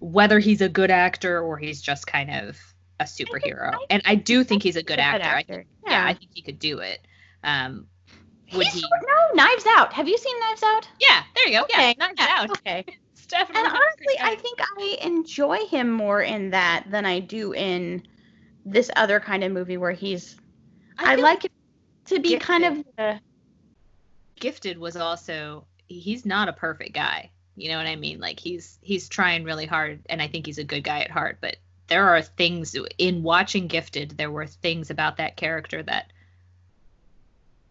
[0.03, 2.59] whether he's a good actor or he's just kind of
[2.98, 3.74] a superhero.
[3.74, 5.28] I- and I do think he's a good He's a actor.
[5.28, 5.92] I think, yeah.
[5.92, 6.07] Yeah.
[6.07, 7.07] I think he could do it.
[7.44, 7.86] Um,
[8.53, 8.80] would He's he?
[8.82, 9.92] no, Knives Out.
[9.92, 10.88] Have you seen Knives Out?
[11.00, 11.66] Yeah, there you go.
[11.70, 12.50] Yeah, Okay, Knives yeah, Out.
[12.59, 12.84] Okay.
[13.34, 18.07] And honestly, I think I enjoy him more in that than I do in
[18.66, 20.36] this other kind of movie where he's.
[20.98, 21.53] I, feel like it
[22.07, 22.74] to be kind of.
[22.74, 22.94] Gifted.
[22.98, 23.20] The,
[24.38, 25.66] Gifted was also.
[25.86, 27.30] He's not a perfect guy.
[27.57, 28.18] You know what I mean?
[28.20, 31.38] Like he's he's trying really hard, and I think he's a good guy at heart.
[31.40, 31.57] But
[31.88, 34.12] there are things in watching Gifted.
[34.16, 36.12] There were things about that character that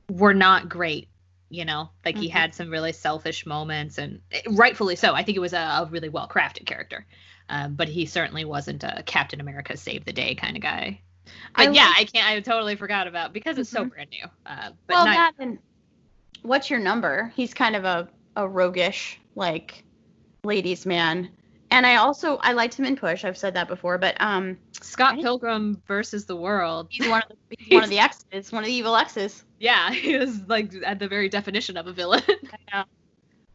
[0.10, 1.08] were not great.
[1.50, 2.32] You know, like he Mhm.
[2.34, 5.14] had some really selfish moments, and eh, rightfully so.
[5.14, 7.06] I think it was a, a really well crafted character.
[7.50, 11.02] Um, but he certainly wasn't a Captain America save the day kind of guy.
[11.56, 12.28] But I yeah, like- I can't.
[12.28, 13.90] I totally forgot about because it's so Mhm.
[13.90, 14.26] brand new.
[14.46, 15.60] Uh, but well, not, that and
[16.44, 17.34] what's your number?
[17.36, 18.08] He's kind of a
[18.38, 19.84] a roguish like
[20.44, 21.30] ladies man.
[21.70, 23.24] And I also I liked him in Push.
[23.24, 25.20] I've said that before, but um, Scott?
[25.20, 26.88] Pilgrim versus the World.
[26.90, 29.46] he's one of the he's one of the exes, one of the evil exes.
[29.60, 32.24] Yeah, he was like at the very definition of a villain.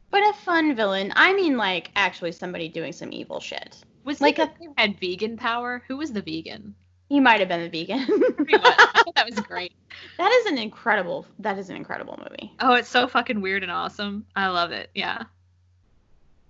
[0.08, 1.12] But a fun villain.
[1.16, 3.76] I mean, like actually somebody doing some evil shit.
[4.04, 5.82] was Like a- had vegan power?
[5.88, 6.74] Who was the vegan?
[7.08, 8.06] He might have been a vegan.
[8.36, 8.74] Pretty much.
[8.78, 9.72] I thought that was great.
[10.16, 11.26] that is an incredible.
[11.40, 12.52] That is an incredible movie.
[12.60, 14.24] Oh, it's so fucking weird and awesome.
[14.34, 14.90] I love it.
[14.94, 15.24] Yeah.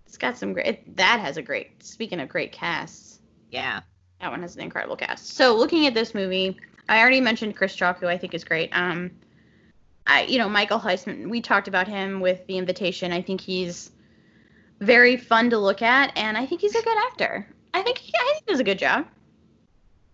[0.07, 0.67] It's got some great.
[0.67, 1.83] It, that has a great.
[1.83, 3.81] Speaking of great casts, Yeah.
[4.21, 5.29] that one has an incredible cast.
[5.37, 8.71] So looking at this movie, I already mentioned Chris Chalk, who I think is great.
[8.73, 9.11] Um,
[10.07, 11.29] I you know Michael Huisman.
[11.29, 13.13] We talked about him with The Invitation.
[13.13, 13.91] I think he's
[14.81, 17.47] very fun to look at, and I think he's a good actor.
[17.75, 19.07] I think he, I think he does a good job.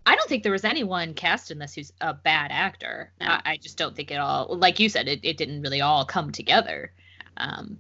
[0.06, 3.12] I don't think there was anyone cast in this who's a bad actor.
[3.20, 3.26] No.
[3.28, 6.04] I, I just don't think it all, like you said, it, it didn't really all
[6.04, 6.92] come together.
[7.36, 7.78] Um,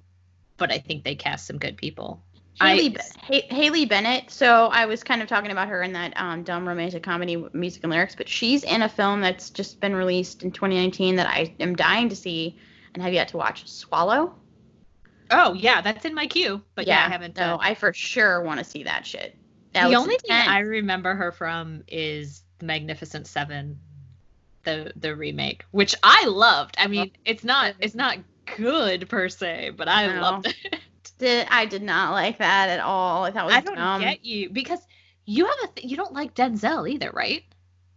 [0.62, 2.22] but I think they cast some good people.
[2.60, 2.96] Haley,
[3.28, 4.30] I- Haley Bennett.
[4.30, 7.82] So I was kind of talking about her in that um, dumb romantic comedy music
[7.82, 11.52] and lyrics, but she's in a film that's just been released in 2019 that I
[11.58, 12.56] am dying to see
[12.94, 13.68] and have yet to watch.
[13.68, 14.36] Swallow.
[15.32, 16.62] Oh yeah, that's in my queue.
[16.76, 17.36] But yeah, I haven't.
[17.36, 19.36] No, uh, I for sure want to see that shit.
[19.72, 20.30] That the only thing.
[20.30, 23.80] I remember her from is the Magnificent Seven,
[24.62, 26.76] the the remake, which I loved.
[26.78, 30.80] I mean, it's not it's not good per se, but I loved it.
[31.18, 33.24] did I did not like that at all.
[33.24, 33.98] I thought it was I don't dumb.
[33.98, 34.80] get you because
[35.26, 37.44] you have a th- you don't like Denzel either, right?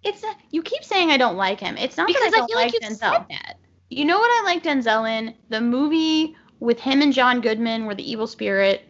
[0.03, 1.77] It's a, you keep saying I don't like him.
[1.77, 2.99] It's not Because that I I, feel like like you Denzel.
[3.09, 3.59] said that.
[3.89, 5.35] You know what I like Denzel in?
[5.49, 8.87] The movie with him and John Goodman, where the evil spirit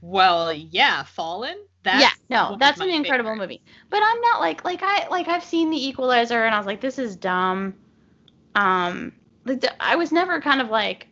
[0.00, 1.56] Well, yeah, Fallen.
[1.82, 3.36] That's yeah, no, that's an incredible favorites.
[3.36, 3.62] movie.
[3.90, 6.80] But I'm not like like I like I've seen The Equalizer and I was like,
[6.80, 7.74] this is dumb.
[8.54, 9.12] Um,
[9.80, 11.06] I was never kind of like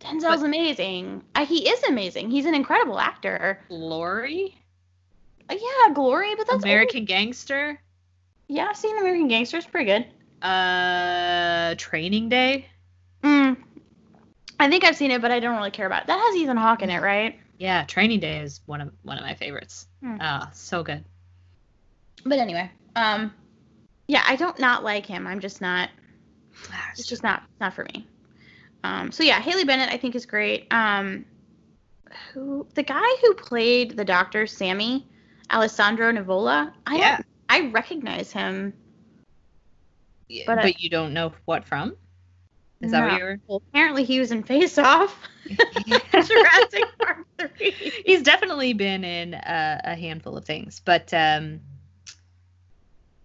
[0.00, 1.22] Denzel's But- amazing.
[1.34, 2.30] I, he is amazing.
[2.30, 3.60] He's an incredible actor.
[3.68, 4.56] Glory,
[5.50, 7.78] Uh, yeah, Glory, but that's American Gangster,
[8.48, 9.56] Yeah, I've seen American Gangster.
[9.58, 10.06] It's pretty good.
[10.46, 12.66] uh, Training Day.
[13.22, 13.56] Mm.
[14.58, 16.06] I think I've seen it, but I don't really care about it.
[16.08, 17.38] That has Ethan Hawke in it, right?
[17.58, 19.86] Yeah, Training Day is one of one of my favorites.
[20.02, 20.16] Hmm.
[20.20, 21.04] Ah, so good.
[22.24, 23.32] But anyway, um,
[24.08, 25.26] yeah, I don't not like him.
[25.28, 25.88] I'm just not.
[26.96, 28.06] It's just not not for me.
[28.84, 30.66] Um, so yeah, Haley Bennett I think is great.
[30.72, 31.24] Um,
[32.32, 35.06] who the guy who played the doctor Sammy,
[35.50, 36.72] Alessandro Nivola?
[36.86, 37.18] I Yeah.
[37.48, 38.72] I recognize him.
[40.28, 41.96] Yeah, but but, I- you don't know what from?
[42.80, 43.38] Is that what you were?
[43.46, 45.16] Well, apparently he was in Face Off.
[45.46, 47.70] Jurassic Park three.
[48.04, 51.60] He's definitely been in uh, a handful of things, but um,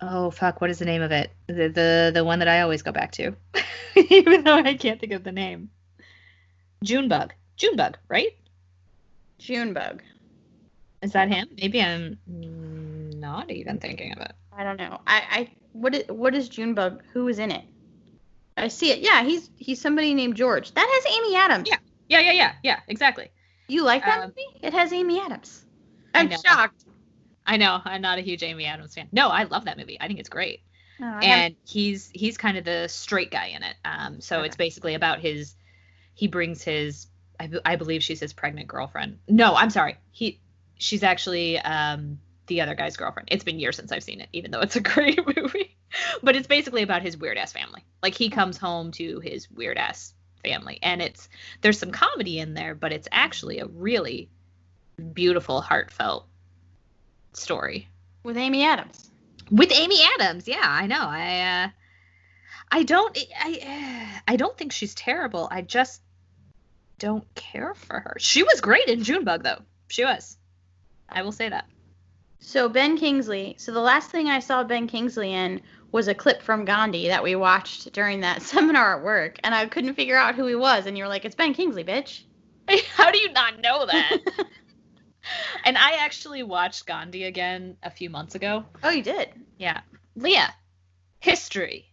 [0.01, 1.31] oh fuck, what is the name of it?
[1.47, 3.35] The the the one that I always go back to,
[3.95, 5.69] even though I can't think of the name.
[6.83, 8.35] Junebug, Junebug, right?
[9.39, 10.01] Junebug.
[11.01, 11.47] Is that him?
[11.59, 14.33] Maybe I'm not even thinking of it.
[14.55, 14.99] I don't know.
[15.05, 17.03] I, I what is what is Junebug?
[17.13, 17.63] Who is in it?
[18.57, 18.99] I see it.
[18.99, 20.73] Yeah, he's he's somebody named George.
[20.73, 21.69] That has Amy Adams.
[21.69, 21.77] Yeah.
[22.09, 23.29] Yeah, yeah, yeah, yeah, exactly.
[23.67, 24.45] You like that Um, movie?
[24.65, 25.65] It has Amy Adams.
[26.15, 26.85] I'm shocked.
[27.47, 29.07] I know I'm not a huge Amy Adams fan.
[29.11, 29.97] No, I love that movie.
[29.99, 30.61] I think it's great.
[30.99, 33.75] No, and he's he's kind of the straight guy in it.
[33.85, 34.45] Um, so Okay.
[34.45, 35.55] it's basically about his.
[36.13, 37.07] He brings his.
[37.39, 39.19] I, I believe she's his pregnant girlfriend.
[39.27, 39.97] No, I'm sorry.
[40.11, 40.39] He,
[40.77, 43.29] she's actually um the other guy's girlfriend.
[43.31, 45.77] It's been years since I've seen it, even though it's a great movie.
[46.23, 47.83] But it's basically about his weird ass family.
[48.03, 51.29] Like he comes home to his weird ass family, and it's
[51.61, 54.29] there's some comedy in there, but it's actually a really
[55.13, 56.27] beautiful, heartfelt
[57.33, 57.87] story
[58.23, 59.09] with Amy Adams.
[59.51, 60.47] with Amy Adams.
[60.47, 61.01] Yeah, I know.
[61.01, 61.69] I uh,
[62.71, 65.47] I don't I I don't think she's terrible.
[65.51, 66.01] I just
[66.99, 68.15] don't care for her.
[68.19, 69.61] She was great in Junebug though.
[69.87, 70.37] She was.
[71.09, 71.65] I will say that.
[72.39, 73.55] So Ben Kingsley.
[73.57, 75.61] So the last thing I saw Ben Kingsley in
[75.91, 79.65] was a clip from Gandhi that we watched during that seminar at work, and I
[79.67, 80.85] couldn't figure out who he was.
[80.85, 82.23] And you were like, "It's Ben Kingsley, bitch."
[82.95, 84.17] How do you not know that?
[85.65, 88.65] and I actually watched Gandhi again a few months ago.
[88.83, 89.29] oh, you did.
[89.57, 89.81] Yeah.
[90.15, 90.53] Leah.
[91.19, 91.85] History.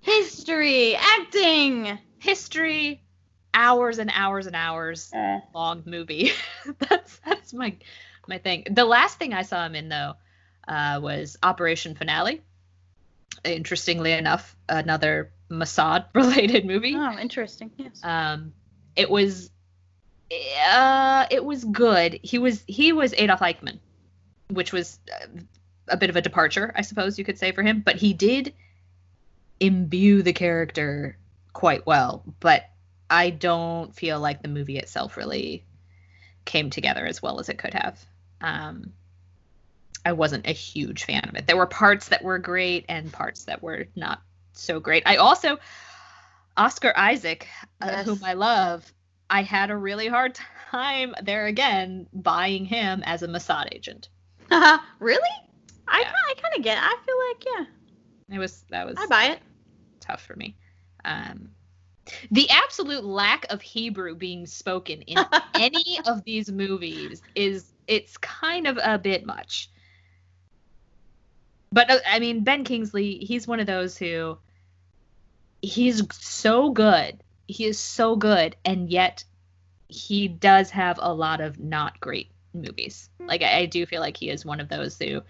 [0.00, 1.98] History, acting.
[2.18, 3.02] History.
[3.54, 6.32] hours and hours and hours Uh, long movie.
[6.78, 7.76] that's that's my
[8.26, 8.64] my thing.
[8.70, 10.14] The last thing I saw him in though
[10.66, 12.40] uh, was Operation Finale.
[13.44, 16.94] Interestingly enough, another Mossad related movie.
[16.96, 17.70] oh, interesting.
[17.76, 18.00] Yes.
[18.02, 18.52] Um,
[18.96, 19.50] it was
[20.70, 22.18] uh, it was good.
[22.22, 23.78] He was he was Adolf Eichmann,
[24.48, 25.26] which was uh,
[25.88, 27.80] a bit of a departure, I suppose you could say for him.
[27.80, 28.54] But he did
[29.60, 31.16] imbue the character
[31.52, 32.24] quite well.
[32.40, 32.68] But
[33.10, 35.64] I don't feel like the movie itself really
[36.44, 38.04] came together as well as it could have.
[38.40, 38.92] Um,
[40.04, 41.46] I wasn't a huge fan of it.
[41.46, 44.20] There were parts that were great and parts that were not
[44.52, 45.04] so great.
[45.06, 45.58] I also
[46.56, 47.48] Oscar Isaac,
[47.80, 48.92] uh, whom I love,
[49.32, 50.38] I had a really hard
[50.70, 54.10] time there again buying him as a Mossad agent.
[54.50, 55.28] really?
[55.88, 56.12] I Yeah.
[56.28, 56.76] I kind of get.
[56.76, 56.82] It.
[56.84, 57.68] I feel like
[58.28, 59.40] yeah, It was that was I buy it.
[60.00, 60.56] tough for me.
[61.04, 61.50] Um,
[62.30, 65.18] the absolute lack of Hebrew being spoken in
[65.54, 69.70] any of these movies is it's kind of a bit much.
[71.72, 74.36] But uh, I mean, Ben Kingsley, he's one of those who
[75.62, 77.22] he's so good.
[77.52, 79.24] He is so good, and yet
[79.88, 83.10] he does have a lot of not great movies.
[83.20, 85.22] Like I, I do feel like he is one of those who,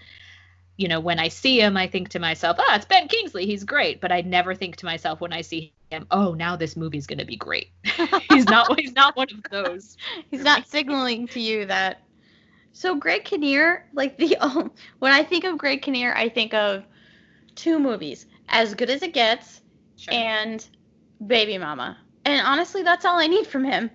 [0.76, 3.46] you know, when I see him, I think to myself, "Ah, it's Ben Kingsley.
[3.46, 6.76] He's great." But I never think to myself when I see him, "Oh, now this
[6.76, 7.72] movie's gonna be great."
[8.28, 8.68] he's not.
[8.78, 9.96] He's not one of those.
[10.30, 12.02] He's not signaling to you that.
[12.72, 16.84] So Greg Kinnear, like the um, when I think of Greg Kinnear, I think of
[17.54, 19.60] two movies: As Good as It Gets
[19.96, 20.14] Sure.
[20.14, 20.66] and
[21.24, 21.98] Baby Mama.
[22.24, 23.90] And honestly, that's all I need from him.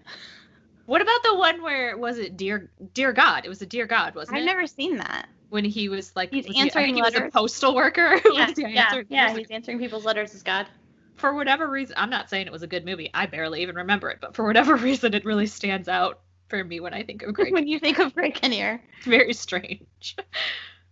[0.85, 3.45] what about the one where was it Dear Dear God?
[3.45, 4.41] It was a Dear God, wasn't it?
[4.41, 5.27] I've never seen that.
[5.49, 8.19] when he was like He's was he- answering think he was a postal worker.
[8.33, 9.33] Yeah, he yeah, answering- yeah.
[9.37, 10.67] He's answering people's letters as God.
[11.15, 13.09] for whatever reason, I'm not saying it was a good movie.
[13.13, 16.19] I barely even remember it, but for whatever reason, it really stands out
[16.49, 17.53] for me when I think of Greg.
[17.57, 20.15] when you think of Greg Kinnear, it's very strange.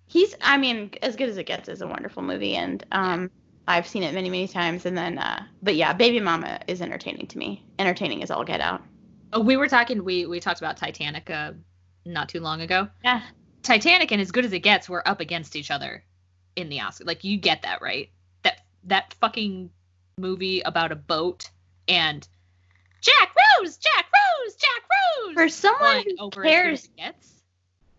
[0.05, 0.35] he's.
[0.41, 3.31] I mean, As Good as It Gets is a wonderful movie, and um,
[3.67, 4.85] I've seen it many, many times.
[4.85, 7.65] And then, uh, but yeah, Baby Mama is entertaining to me.
[7.79, 8.81] Entertaining as all get out.
[9.33, 10.03] Oh, we were talking.
[10.03, 11.53] We we talked about Titanic uh,
[12.05, 12.87] not too long ago.
[13.03, 13.21] Yeah.
[13.63, 16.03] Titanic and As Good as It Gets were up against each other
[16.55, 17.05] in the Oscar.
[17.05, 18.09] Like you get that, right?
[18.43, 19.71] That that fucking
[20.19, 21.49] movie about a boat
[21.87, 22.25] and
[23.01, 24.83] Jack Rose, Jack Rose, Jack
[25.25, 25.33] Rose.
[25.33, 27.31] For someone who over As as cares, Gets.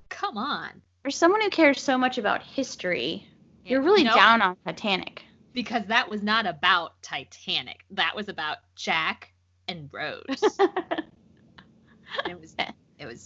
[0.08, 0.70] Come on.
[1.02, 3.26] for someone who cares so much about history,
[3.64, 5.22] you're really No, down on Titanic.
[5.57, 7.82] Because that was not about Titanic.
[7.92, 9.32] That was about Jack
[9.66, 10.20] and Rose.
[12.28, 12.54] it was
[12.98, 13.24] it was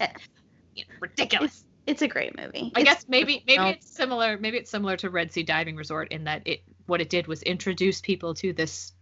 [0.74, 1.64] you know, ridiculous.
[1.88, 2.70] It's a great movie.
[2.76, 4.38] I It's- guess maybe maybe it's similar.
[4.38, 7.42] Maybe it's similar to Red Sea Diving Resort in that it what it did was
[7.42, 8.92] introduce people to this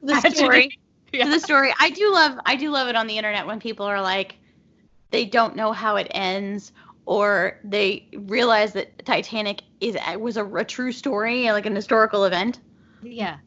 [0.00, 0.78] the story.
[1.12, 1.26] Yeah.
[1.26, 1.72] to the story.
[1.78, 4.36] I do love I do love it on the internet when people are like
[5.10, 6.72] they don't know how it ends
[7.06, 12.58] or they realize that Titanic is was a, a true story, like an historical event.
[13.02, 13.38] Yeah.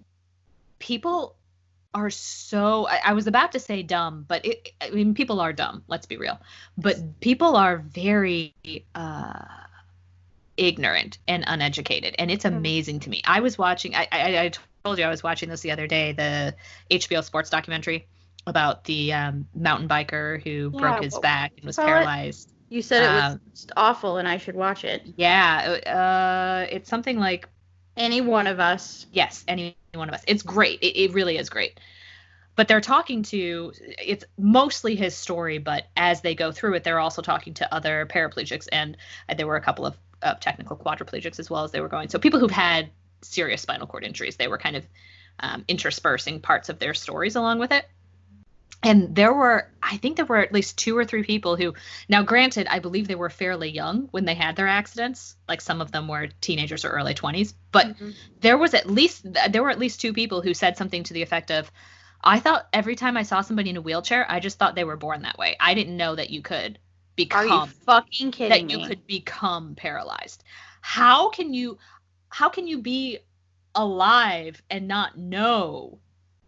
[0.79, 1.35] People
[1.93, 5.53] are so I, I was about to say dumb, but it I mean people are
[5.53, 6.39] dumb, let's be real.
[6.77, 8.53] But people are very
[8.93, 9.33] uh
[10.57, 12.57] ignorant and uneducated and it's Mhm.
[12.57, 13.21] amazing to me.
[13.25, 14.51] I was watching I, I I
[14.83, 16.55] told you I was watching this the other day, the
[16.89, 18.07] HBO sports documentary
[18.47, 22.49] about the um, mountain biker who Yeah, broke his back and was paralyzed.
[22.49, 22.53] it.
[22.69, 23.41] You said it was Um,
[23.75, 25.03] awful and I should watch it.
[25.15, 27.49] Yeah, uh, it's something like
[27.97, 29.07] Any one of us.
[29.11, 30.23] yes, any one of us.
[30.27, 30.79] It's great.
[30.81, 31.79] It, it really is great.
[32.55, 36.99] But they're talking to it's mostly his story, but as they go through it, they're
[36.99, 38.97] also talking to other paraplegics, and
[39.29, 42.09] uh, there were a couple of, of technical quadriplegics as well as they were going.
[42.09, 42.91] So people who've had
[43.23, 44.87] serious spinal cord injuries, they were kind of
[45.39, 47.85] um, interspersing parts of their stories along with it.
[48.83, 51.73] And there were, I think there were at least two or three people who,
[52.07, 55.35] now granted, I believe they were fairly young when they had their accidents.
[55.49, 58.13] Like some of them were teenagers or early 20s, but Mhm.
[58.41, 61.21] there was at least there were at least two people who said something to the
[61.23, 61.71] effect of
[62.23, 64.97] i thought every time i saw somebody in a wheelchair i just thought they were
[64.97, 66.79] born that way i didn't know that you could
[67.31, 70.43] Are become you fucking kidding that kidding you could become paralyzed
[70.81, 71.77] how can you
[72.29, 73.19] how can you be
[73.75, 75.99] alive and not know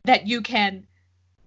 [0.06, 0.88] that you can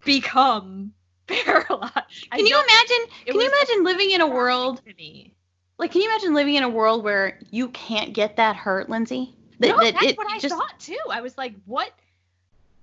[0.04, 0.92] become
[1.26, 1.94] paralyzed
[2.30, 3.14] Can you imagine?
[3.26, 5.34] Can you imagine living in a world me.
[5.78, 5.92] like?
[5.92, 9.34] Can you imagine living in a world where you can't get that hurt, Lindsay?
[9.58, 10.98] That, no, that that's what I just- thought too.
[11.10, 11.92] I was like, what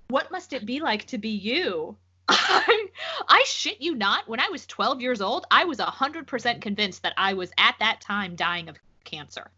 [0.08, 1.96] what must it be like to be you?
[2.28, 2.86] I,
[3.28, 4.28] I shit you not.
[4.28, 8.00] When I was 12 years old, I was 100% convinced that I was at that
[8.00, 9.50] time dying of cancer.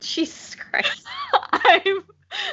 [0.00, 1.06] Jesus Christ.
[1.52, 2.04] I'm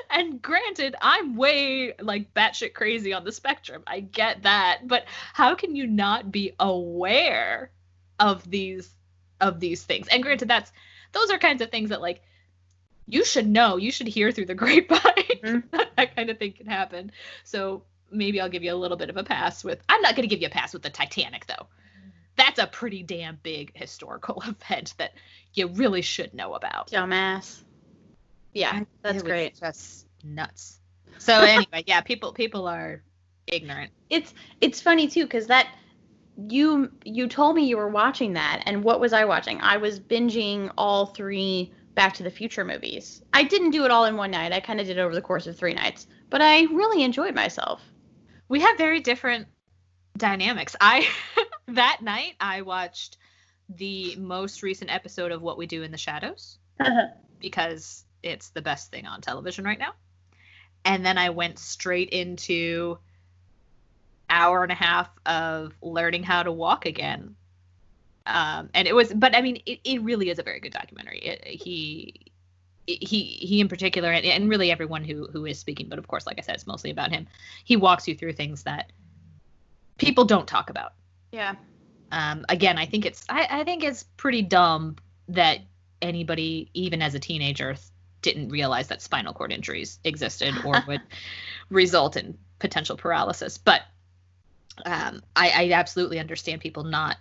[0.10, 3.84] and granted, I'm way like batshit crazy on the spectrum.
[3.86, 7.72] I get that, but how can you not be aware
[8.20, 8.90] of these
[9.40, 10.08] of these things?
[10.08, 10.72] And granted, that's
[11.12, 12.22] those are kinds of things that like
[13.06, 13.78] you should know.
[13.78, 15.02] You should hear through the grapevine.
[15.44, 15.64] Mhm.
[15.96, 17.12] that kind of thing can happen.
[17.44, 19.80] So maybe I'll give you a little bit of a pass with.
[19.88, 21.68] I'm not going to give you a pass with the Titanic though.
[22.38, 25.14] That's a pretty damn big historical event that
[25.54, 26.90] you really should know about.
[26.92, 27.64] Dumbass.
[28.54, 29.60] Yeah, that's great.
[29.60, 30.80] Just nuts.
[31.18, 33.02] So anyway, yeah, people people are
[33.48, 33.92] ignorant.
[34.10, 35.68] It's it's funny too because that
[36.50, 39.60] you you told me you were watching that, and what was I watching?
[39.62, 43.24] I was binging all three Back to the Future movies.
[43.34, 44.54] I didn't do it all in one night.
[44.54, 47.34] I kind of did it over the course of three nights, but I really enjoyed
[47.34, 47.82] myself.
[48.50, 49.48] We have very different
[50.18, 50.76] dynamics.
[50.82, 51.08] I
[51.68, 53.18] that night I watched
[53.70, 56.58] the most recent episode of What We Do in the Shadows
[57.40, 59.94] because it's the best thing on television right now.
[60.86, 62.98] And then I went straight into
[64.30, 67.36] hour and a half of learning how to walk again.
[68.26, 71.20] Um, and it was, but I mean, it, it really is a very good documentary.
[71.20, 72.32] It, he,
[72.86, 76.26] he, he in particular, and, and really everyone who who is speaking, but of course,
[76.26, 77.28] like I said, it's mostly about him.
[77.66, 78.92] He walks you through things that
[79.98, 80.94] people don't talk about
[81.32, 81.56] Yeah.
[82.12, 84.98] um, again, I think it's I, I think it's pretty dumb
[85.30, 85.60] that
[86.02, 87.86] anybody, even as a teenager, th-
[88.22, 91.02] didn't realize that spinal cord injuries existed or would
[91.70, 93.58] result in potential paralysis.
[93.58, 93.82] But
[94.86, 97.18] um, I, I absolutely understand people not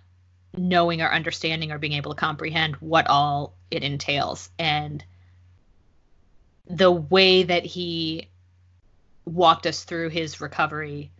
[0.55, 5.03] knowing or understanding or being able to comprehend what all it entails and
[6.67, 8.29] the way that he
[9.25, 11.11] walked us through his recovery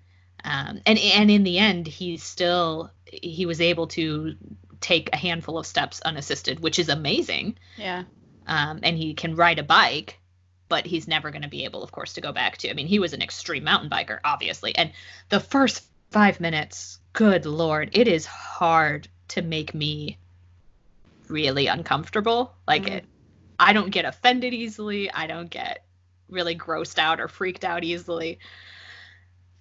[0.47, 4.35] um, and and in the end he still he was able to
[4.79, 7.57] take a handful of steps unassisted which is amazing.
[7.77, 8.03] Yeah.
[8.47, 10.19] um, and he can ride a bike
[10.69, 12.87] but he's never going to be able of course to go back to i mean
[12.87, 14.75] he was an extreme mountain biker obviously.
[14.75, 14.91] And
[15.29, 20.17] the first five minutes good lord it is hard to make me
[21.27, 22.53] really uncomfortable.
[22.67, 22.91] Like Mhm.
[22.97, 23.05] it
[23.59, 25.11] i don't get offended easily.
[25.11, 25.83] I don't get
[26.29, 28.39] really grossed out or freaked out easily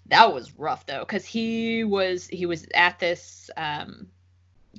[0.08, 4.08] that was rough though because he was he was at this um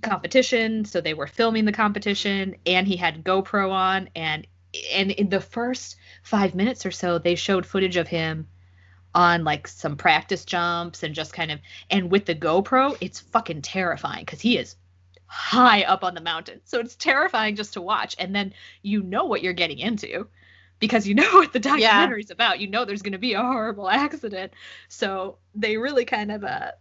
[0.02, 4.46] competition so they were filming the competition and he had gopro on and
[4.94, 8.48] and in the first five minutes or so they showed footage of him
[9.16, 11.60] on like some practice jumps and just kind of
[11.90, 14.76] and with the gopro it's fucking terrifying because he is
[15.28, 16.62] high up on the mountain.
[16.64, 20.28] So it's terrifying just to watch and then you know what you're getting into
[20.80, 23.90] because you know what the documentary's about you know there's going to be a horrible
[23.90, 24.54] accident
[24.88, 26.72] so they really kind of uh,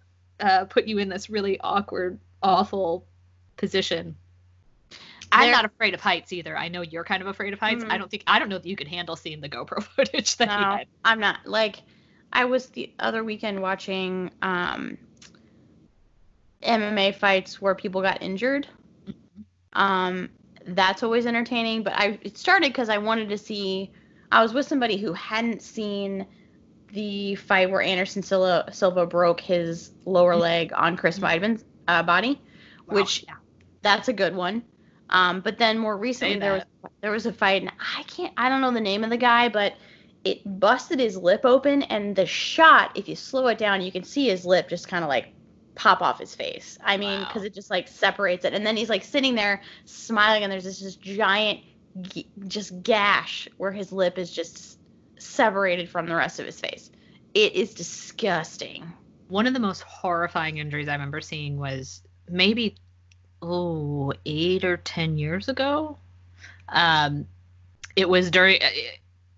[0.40, 3.06] uh put you in this really awkward awful
[3.56, 4.16] position
[5.32, 6.56] I'm not afraid of heights either.
[6.56, 7.84] I know you're kind of afraid of heights.
[7.84, 7.90] Mhm.
[7.90, 10.48] I don't think I don't know that you could handle seeing the GoPro footage that
[10.48, 10.86] No, had.
[11.04, 11.46] I'm not.
[11.46, 11.82] Like,
[12.32, 14.98] I was the other weekend watching um,
[16.62, 18.66] MMA fights where people got injured.
[19.72, 20.30] Um,
[20.68, 21.82] that's always entertaining.
[21.82, 23.90] But I it started because I wanted to see.
[24.32, 26.26] I was with somebody who hadn't seen
[26.92, 32.40] the fight where Anderson Silva, Silva broke his lower leg on Chris Weidman's uh, body.
[32.86, 33.34] Which- yeah.
[33.82, 34.64] That's a good one.
[35.10, 36.62] Um, but then more recently there was
[37.00, 39.48] there was a fight and I can't I don't know the name of the guy,
[39.48, 39.74] but
[40.24, 44.02] it busted his lip open and the shot, if you slow it down, you can
[44.02, 45.32] see his lip just kind of like
[45.76, 46.76] pop off his face.
[46.82, 47.26] I mean, Wow.
[47.28, 50.64] because it just like separates it, and then he's like sitting there smiling, and there's
[50.64, 51.60] this, this giant
[52.02, 54.78] g- just gash where his lip is just
[55.18, 56.90] separated from the rest of his face.
[57.34, 58.92] It is disgusting.
[59.28, 62.76] one of the most horrifying injuries I remember seeing was maybe
[63.42, 65.98] oh eight or ten years ago.
[66.68, 67.26] Um,
[67.94, 68.62] it was during.
[68.62, 68.66] uh,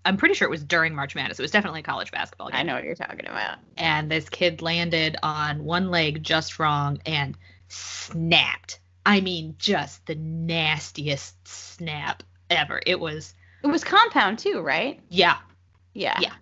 [0.05, 1.39] I'm pretty sure it was during March Madness.
[1.39, 2.57] It was definitely a college basketball game.
[2.59, 3.57] I know what you're talking about.
[3.77, 7.37] and this kid landed on one leg just wrong and
[7.67, 8.79] snapped.
[9.05, 12.81] I mean, just the nastiest snap ever.
[12.85, 13.33] It was,
[13.63, 14.99] It was compound too, right?
[15.09, 15.37] yeah,
[15.93, 16.17] Yeah.
[16.21, 16.33] Yeah.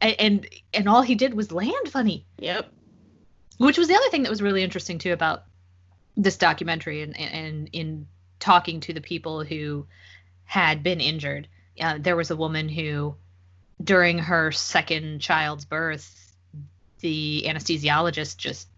[0.00, 2.70] And and all he did was land funny, Yep.
[3.58, 5.44] which was the other thing that was really interesting too about
[6.16, 8.06] this documentary and and in
[8.38, 9.86] talking to the people who
[10.44, 11.48] had been injured.
[11.80, 13.16] Uh, there was a woman who,
[13.82, 16.14] during her second child's birth,
[17.00, 18.68] the anesthesiologist just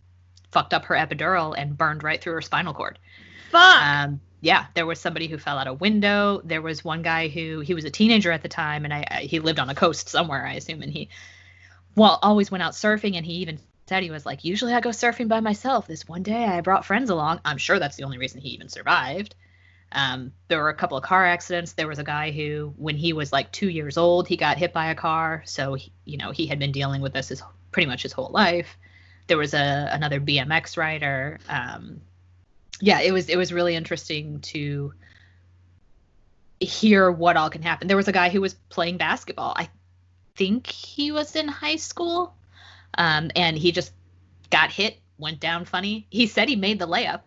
[0.51, 2.98] fucked up her epidural and burned right through her spinal cord.
[3.51, 3.82] Fuck.
[3.82, 6.40] Um, yeah, there was somebody who fell out a window.
[6.44, 9.20] There was one guy who he was a teenager at the time, and I, I
[9.22, 11.11] he lived on a coast somewhere, I assume, and he
[11.94, 14.90] well always went out surfing, and he even said he was like, usually I go
[14.90, 15.86] surfing by myself.
[15.86, 17.40] This one day I brought friends along.
[17.44, 19.34] I'm sure that's the only reason he even survived.
[19.93, 21.72] Um, there were a couple of car accidents.
[21.72, 24.72] There was a guy who, when he was like two years old, he got hit
[24.72, 25.43] by a car.
[25.47, 28.30] So, he, you know, he had been dealing with this his pretty much his whole
[28.30, 28.78] life.
[29.26, 31.38] There was a another BMX rider.
[31.49, 32.01] Um,
[32.80, 34.93] yeah, it was it was really interesting to
[36.61, 37.88] hear what all can happen.
[37.88, 39.55] There was a guy who was playing basketball.
[39.57, 39.68] I
[40.36, 42.34] think he was in high school,
[42.97, 43.93] um, and he just
[44.51, 46.07] got hit, went down funny.
[46.11, 47.22] He said he made the layup.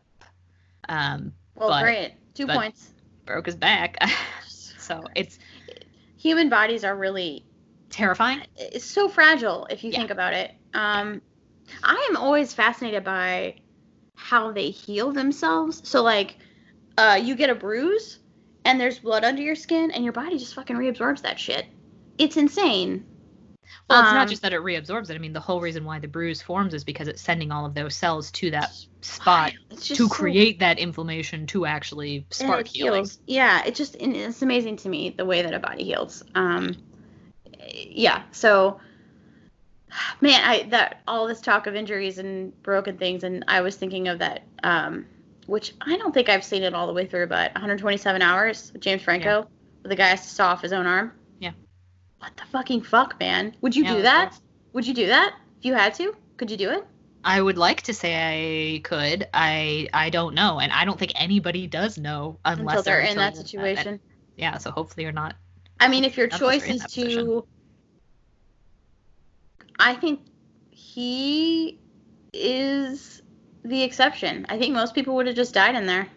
[0.87, 2.13] Um, Well, great.
[2.33, 2.93] Two but- points.
[3.25, 3.97] broke his back.
[4.47, 5.39] so it's
[6.17, 7.45] Human bodies are really
[7.89, 8.41] terrifying.
[8.55, 9.99] it's so fragile if you Yeah.
[9.99, 10.51] think about it.
[10.73, 11.21] Um,
[11.83, 13.55] I am always fascinated by
[14.15, 15.81] how they heal themselves.
[15.87, 16.37] So like,
[16.97, 18.19] uh, you get a bruise
[18.65, 21.65] and there's blood under your skin, and your body just fucking reabsorbs that shit.
[22.17, 23.05] It's insane.
[23.89, 25.15] Well, it's Um, not just that it reabsorbs it.
[25.15, 27.73] I mean, the whole reason why the bruise forms is because it's sending all of
[27.73, 33.01] those cells to that spot to so- create that inflammation to actually spark healing.
[33.01, 33.19] heals.
[33.27, 36.23] Yeah, it just it's amazing to me the way that a body heals.
[36.35, 36.75] Um,
[37.73, 38.23] yeah.
[38.31, 38.79] So,
[40.21, 44.07] man, I that all this talk of injuries and broken things, and I was thinking
[44.07, 45.05] of that, um,
[45.47, 48.81] which I don't think I've seen it all the way through, but 127 hours with
[48.81, 49.41] James Franco,
[49.81, 51.11] where the guy has to saw off his own arm.
[52.23, 53.53] What the fucking fuck, man?
[53.59, 54.39] Would you Yeah, do that?
[54.71, 56.15] Would you do that if you had to?
[56.37, 56.87] Could you do it?
[57.25, 59.27] I would like to say I could.
[59.33, 63.17] I I don't know, and I don't think anybody does know unless Until they're in
[63.17, 63.99] that situation.
[64.37, 65.35] yeah, so hopefully you're not.
[65.81, 67.41] I mean, if your None of us choice is to, position.
[69.79, 70.21] I think
[70.71, 71.81] he
[72.31, 73.21] is
[73.65, 74.45] the exception.
[74.47, 76.07] I think most people would have just died in there.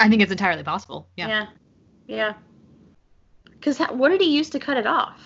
[0.00, 1.10] I think it's entirely possible.
[1.14, 1.28] Yeah.
[1.28, 1.46] Yeah,
[2.06, 2.32] yeah.
[3.62, 5.22] Because what did he use to cut it off?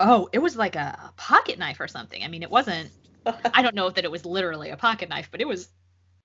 [0.00, 2.24] Oh, it was like a pocket knife or something.
[2.24, 2.90] I mean, it wasn't.
[3.54, 5.68] I don't know if that it was literally a pocket knife, but it was.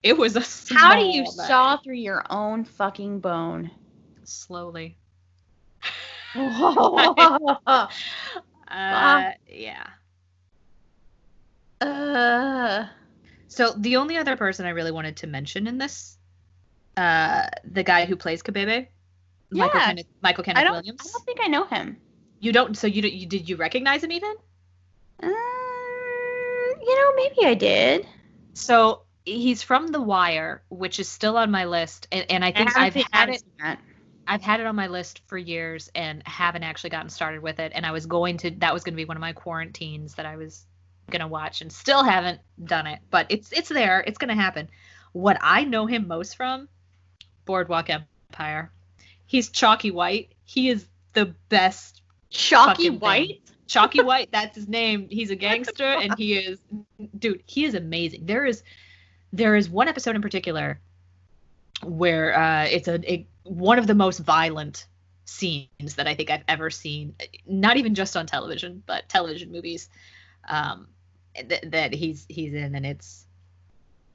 [0.02, 0.44] It was a.
[0.74, 1.36] How do you knife.
[1.36, 3.70] saw through your own fucking bone?
[4.24, 4.98] slowly?
[8.68, 9.88] Uh, yeah.
[11.80, 12.88] uh,
[13.48, 16.18] So the only other person I really wanted to mention in this,
[16.98, 18.88] uh, the guy who plays Kabede,
[19.52, 19.86] Michael Yeah.
[19.88, 20.74] Kenneth, Michael I Kenneth don't.
[20.74, 21.02] Williams.
[21.02, 21.98] I don't think I know him.
[22.40, 22.78] You don't.
[22.78, 24.34] So you, you did you recognize him even?
[25.22, 28.08] Uh, you know, maybe I did.
[28.54, 32.78] So he's from The Wire, which is still on my list, and, and I think
[32.78, 33.44] I've had it.
[34.28, 37.72] I've had it on my list for years and haven't actually gotten started with it.
[37.76, 38.52] And I was going to.
[38.52, 40.66] That was going to be one of my quarantines that I was
[41.10, 43.00] gonna watch, and still haven't done it.
[43.10, 44.04] But it's it's there.
[44.06, 44.70] It's gonna happen.
[45.14, 46.68] What I know him most from,
[47.46, 48.72] Boardwalk Empire.
[49.28, 50.34] He's Chalky White.
[50.44, 53.00] He is the best Chalky fucking thing.
[53.00, 53.42] White.
[53.68, 55.08] Chalky White, that's his name.
[55.10, 56.60] He's a gangster and he is
[57.18, 58.26] dude, he is amazing.
[58.26, 58.64] There is
[59.34, 60.80] there is one episode in particular
[61.84, 64.88] where uh it's a, a one of the most violent
[65.26, 67.16] scenes that I think I've ever seen,
[67.48, 69.90] not even just on television, but television movies.
[70.48, 70.88] Um
[71.36, 73.26] th- that he's he's in and it's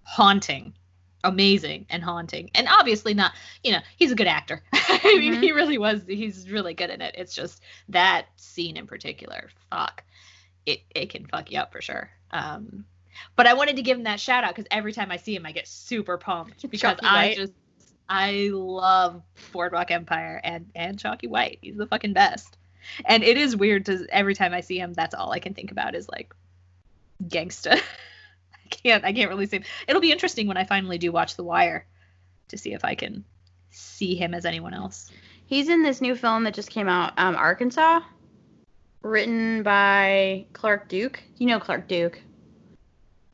[0.02, 0.74] haunting.
[1.22, 2.50] Amazing and haunting.
[2.54, 4.62] And obviously not, you know, he's a good actor.
[4.72, 5.42] I mean, Mhm.
[5.42, 7.14] he really was he's really good in it.
[7.18, 10.02] It's just that scene in particular, fuck,
[10.66, 12.10] it it can fuck you up for sure.
[12.30, 12.84] Um,
[13.36, 15.44] but I wanted to give him that shout out because every time I see him,
[15.44, 17.36] I get super pumped because Chalky I White.
[17.36, 17.52] just
[18.08, 21.58] I love Boardwalk Empire and and Chalky White.
[21.60, 22.56] He's the fucking best.
[23.04, 25.70] And it is weird to every time I see him, that's all I can think
[25.70, 26.32] about is like
[27.28, 27.78] gangsta.
[28.70, 29.62] I can't I can't really see.
[29.88, 31.86] It'll be interesting when I finally do watch The Wire
[32.48, 33.24] to see if I can
[33.70, 35.10] see him as anyone else.
[35.46, 38.00] He's in this new film that just came out, um, Arkansas,
[39.02, 41.22] written by Clark Duke.
[41.38, 42.20] You know Clark Duke.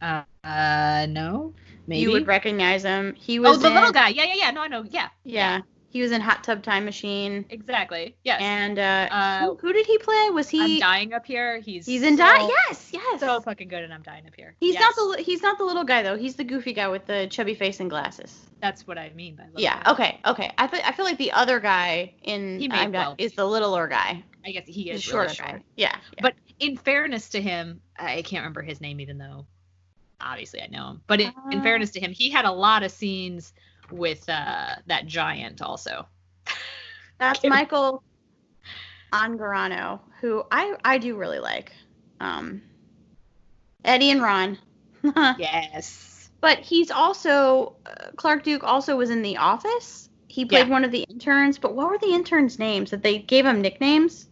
[0.01, 1.55] Uh, uh no,
[1.87, 2.01] maybe.
[2.01, 3.15] You would recognize him.
[3.15, 4.09] He was oh, the in, little guy.
[4.09, 4.51] Yeah, yeah, yeah.
[4.51, 4.85] No, I know.
[4.89, 5.61] Yeah, Yeah,
[5.97, 7.45] he was in Hot Tub Time Machine.
[7.51, 8.15] exactly.
[8.23, 8.41] Yes.
[8.43, 10.31] And uh, Uh, who, who did he play?
[10.31, 11.59] Was he I'm dying up here.
[11.61, 12.49] He's He's in so, Die.
[12.69, 13.21] Yes, yes.
[13.21, 14.55] So fucking good, and I'm dying up here.
[14.61, 16.17] he's Yes, not the he's not the little guy though.
[16.17, 18.37] He's the goofy guy with the chubby face and glasses.
[18.61, 19.83] That's what I mean by Yeah.
[19.83, 19.93] guy.
[19.93, 20.21] Okay.
[20.27, 20.53] Okay.
[20.59, 23.89] I feel I feel like the other guy in He I'm well is the littler
[23.89, 24.23] guy.
[24.45, 25.49] I guess he The is shorter really short.
[25.51, 25.63] guy.
[25.77, 25.97] Yeah.
[26.13, 26.21] yeah.
[26.23, 29.47] But in fairness to him, I can't remember his name, even though
[30.21, 31.01] obviously I know him.
[31.07, 31.63] But in, in Uh.
[31.63, 33.53] fairness to him, he had a lot of scenes
[33.91, 36.07] with uh, that giant also.
[37.19, 38.03] That's Michael
[39.13, 41.73] Angarano, who I I do really like.
[42.21, 42.63] Um,
[43.85, 44.59] Eddie and Ron.
[45.39, 46.31] Yes.
[46.41, 50.09] But he's also uh, Clark Duke also was in The Office.
[50.29, 50.73] He played Yeah.
[50.73, 51.59] one of the interns.
[51.59, 52.91] But what were the interns' names?
[52.91, 54.29] That they gave him nicknames?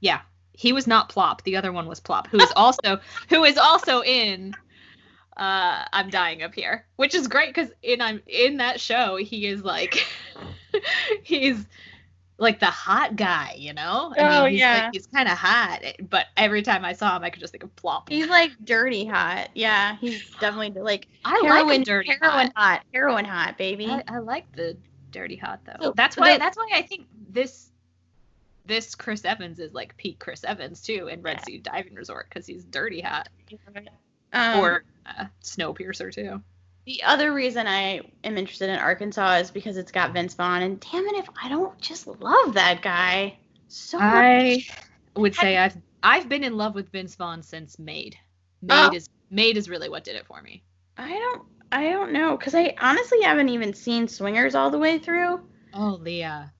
[0.00, 0.20] Yeah.
[0.52, 1.42] He was not Plop.
[1.44, 4.54] The other one was Plop, who is also who is also in
[5.36, 9.46] uh, I'm dying up here, which is great because in I'm in that show he
[9.46, 10.06] is like
[11.22, 11.66] he's
[12.38, 14.12] like the hot guy, you know?
[14.18, 14.84] Oh, he's yeah.
[14.84, 15.80] like, he's kind of hot,
[16.10, 18.08] but every time I saw him, I could just think of plop.
[18.08, 19.50] He's like dirty hot.
[19.54, 22.78] Yeah, he's definitely like I heroin, like dirty heroin hot.
[22.78, 22.82] hot.
[22.92, 23.86] heroin hot, baby.
[23.86, 24.76] I, I like the
[25.12, 25.76] dirty hot though.
[25.80, 26.32] So, that's why.
[26.34, 27.70] the- that's why I think this
[28.64, 31.44] this Chris Evans is like peak Chris Evans too in Red Yeah.
[31.44, 33.28] Sea Diving Resort because he's dirty hot
[34.32, 36.42] Um, or uh, Snowpiercer too.
[36.86, 40.80] the other reason I am interested in Arkansas is because it's got Vince Vaughn, and
[40.80, 44.14] damn it if I don't just love that guy so much.
[44.14, 44.64] I
[45.16, 48.16] would say I've I've been in love with Vince Vaughn since Made.
[48.62, 48.94] Made Oh.
[48.94, 50.62] is Made is really what did it for me.
[50.96, 54.98] I don't I don't know because I honestly haven't even seen Swingers all the way
[54.98, 55.40] through.
[55.74, 56.52] Oh, Leah.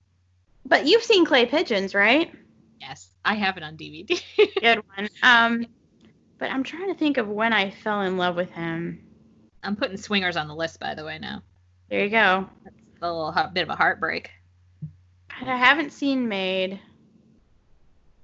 [0.65, 2.33] But you've seen Clay Pigeons, right?
[2.79, 4.19] Yes, I have it on DVD.
[4.61, 5.09] Good one.
[5.21, 5.65] Um,
[6.37, 9.03] but I'm trying to think of when I fell in love with him.
[9.63, 11.17] I'm putting Swingers on the list, by the way.
[11.19, 11.41] Now
[11.89, 12.49] There you go.
[12.63, 14.31] that's a little heart- bit of a heartbreak.
[15.39, 16.79] God, I haven't seen Made.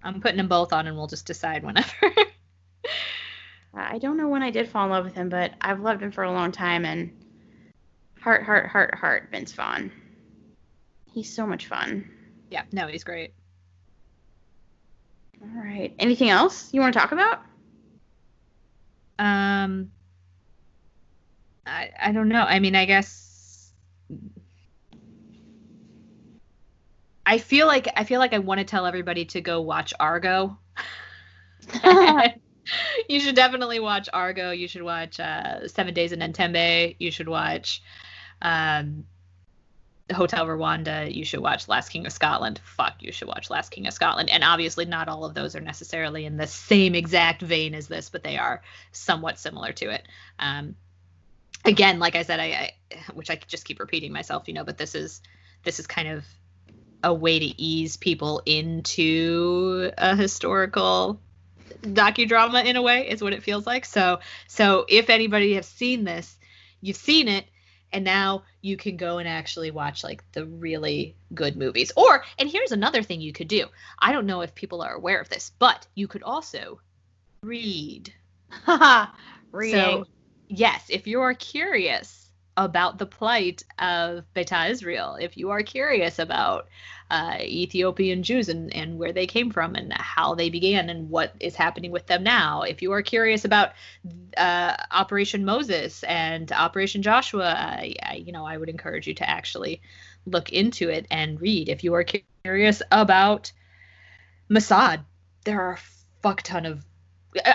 [0.04, 1.88] I'm putting them both on, and we'll just decide whenever.
[3.72, 6.02] Uh, I don't know when I did fall in love with him, but I've loved
[6.02, 6.86] him for a long time.
[6.86, 7.12] And
[8.20, 9.92] heart, heart, heart, heart, Vince Vaughn.
[11.14, 12.10] He's so much fun.
[12.50, 13.34] yeah, no, he's great.
[15.42, 15.94] All right.
[16.00, 17.42] Anything else you want to talk about?
[19.20, 19.92] Um,
[21.68, 22.42] I I don't know.
[22.44, 23.72] I mean, I guess
[27.26, 30.58] I feel like I feel like I want to tell everybody to go watch Argo.
[33.10, 34.52] you should definitely watch Argo.
[34.52, 36.96] You should watch uh, Seven Days in Entebbe.
[37.00, 37.84] You should watch
[38.42, 39.06] um,
[40.14, 41.14] Hotel Rwanda.
[41.14, 42.60] You should watch Last King of Scotland.
[42.64, 44.30] Fuck, you should watch Last King of Scotland.
[44.30, 48.10] And obviously, not all of those are necessarily in the same exact vein as this,
[48.10, 50.08] but they are somewhat similar to it.
[50.40, 50.76] Um,
[51.66, 52.72] again, like I said, I, I
[53.14, 55.22] which I just keep repeating myself, you know, but this is
[55.64, 56.26] this is kind of
[57.04, 61.20] a way to ease people into a historical
[61.82, 66.04] docudrama in a way is what it feels like so so if anybody has seen
[66.04, 66.36] this
[66.82, 67.46] you've seen it
[67.92, 71.92] and now you can go and actually watch like the really good movies.
[71.96, 73.68] Or and here's another thing you could do.
[74.00, 76.80] I don't know if people are aware of this but you could also
[77.42, 78.14] read.
[79.52, 79.80] Reading.
[79.80, 80.06] so,
[80.48, 86.20] yes, if you are curious about the plight of Beta Israel, if you are curious
[86.20, 86.68] about
[87.10, 91.34] uh, Ethiopian Jews and, and where they came from and how they began and what
[91.40, 93.72] is happening with them now, if you are curious about
[94.38, 99.30] uh, Operation Moses and Operation Joshua, I, I, you know, I would encourage you to
[99.30, 99.82] actually
[100.26, 101.70] look into it and read.
[101.70, 102.06] If you are
[102.44, 103.52] curious about
[104.50, 105.04] Mossad,
[105.46, 105.80] there are a
[106.22, 106.86] fuck ton of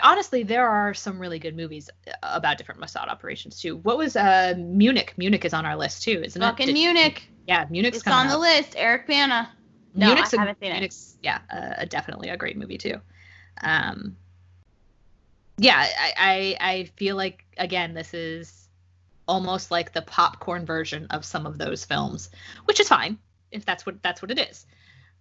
[0.03, 1.91] honestly there are some really good movies
[2.22, 3.76] about different Mossad operations too.
[3.78, 5.14] What was uh Munich?
[5.16, 6.72] Munich is on our list too, isn't Fucking it?
[6.72, 7.28] Munich.
[7.47, 8.74] Yeah, Munich's It's on the list.
[8.76, 9.51] Eric Bana.
[9.95, 10.74] No, Munich's I a- haven't seen it.
[10.74, 13.01] Munich's, yeah, uh, definitely a great movie too.
[13.62, 14.16] Um,
[15.59, 16.12] yeah, I,
[16.61, 18.68] I I feel like again this is
[19.26, 22.30] almost like the popcorn version of some of those films,
[22.64, 23.18] which is fine
[23.51, 24.66] if that's what that's what it is.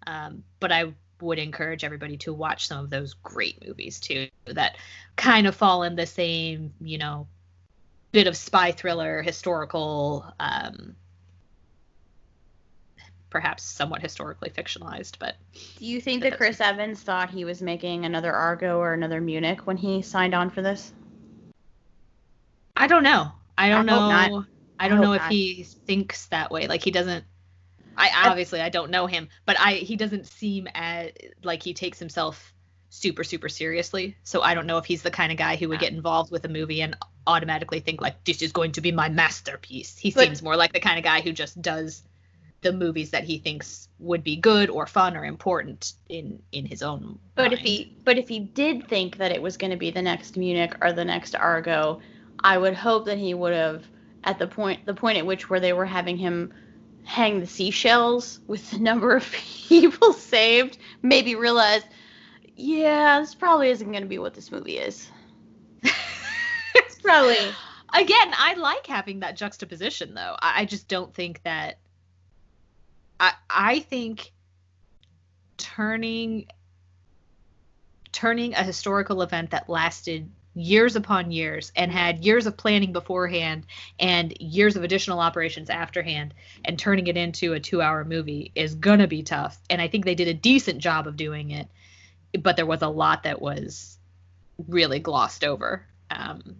[0.07, 0.93] Um, but I
[1.23, 4.77] would encourage everybody to watch some of those great movies too that
[5.15, 7.27] kind of fall in the same you know
[8.11, 10.95] bit of spy thriller historical um
[13.29, 15.35] perhaps somewhat historically fictionalized but
[15.79, 19.65] Do you think that Chris Evans thought he was making another Argo or another Munich
[19.65, 20.93] when he signed on for this?
[22.75, 23.31] I don't know.
[23.57, 24.45] I don't I know.
[24.79, 25.31] I don't I know if not.
[25.31, 26.67] he thinks that way.
[26.67, 27.23] Like he doesn't.
[27.97, 31.11] I obviously I don't know him, but I he doesn't seem as
[31.43, 32.53] like he takes himself
[32.89, 34.17] super super seriously.
[34.23, 36.45] So I don't know if he's the kind of guy who would get involved with
[36.45, 39.97] a movie and automatically think like this is going to be my masterpiece.
[39.97, 42.03] He But- seems more like the kind of guy who just does
[42.61, 46.81] the movies that he thinks would be good or fun or important in in his
[46.81, 47.19] own.
[47.35, 50.01] But if he but if he did think that it was going to be the
[50.01, 51.99] next Munich or the next Argo,
[52.43, 53.85] I would hope that he would have
[54.23, 56.53] at the point the point at which where they were having him
[57.03, 61.83] hang the seashells with the number of people saved, maybe realize,
[62.55, 65.09] yeah, this probably isn't going to be what this movie is.
[66.75, 67.37] It's probably
[67.93, 71.79] again i like having that juxtaposition though i, I just don't think that
[73.19, 74.31] i i think
[75.57, 76.47] turning
[78.11, 83.65] turning a historical event that lasted years upon years and had years of planning beforehand
[83.99, 86.33] and years of additional operations afterhand
[86.63, 90.05] and turning it into a two hour movie is gonna be tough and i think
[90.05, 91.67] they did a decent job of doing it
[92.39, 93.97] but there was a lot that was
[94.67, 96.57] really glossed over um,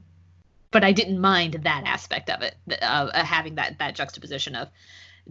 [0.72, 4.56] but I didn't mind that aspect of it, th- uh, uh, having that that juxtaposition
[4.56, 4.70] of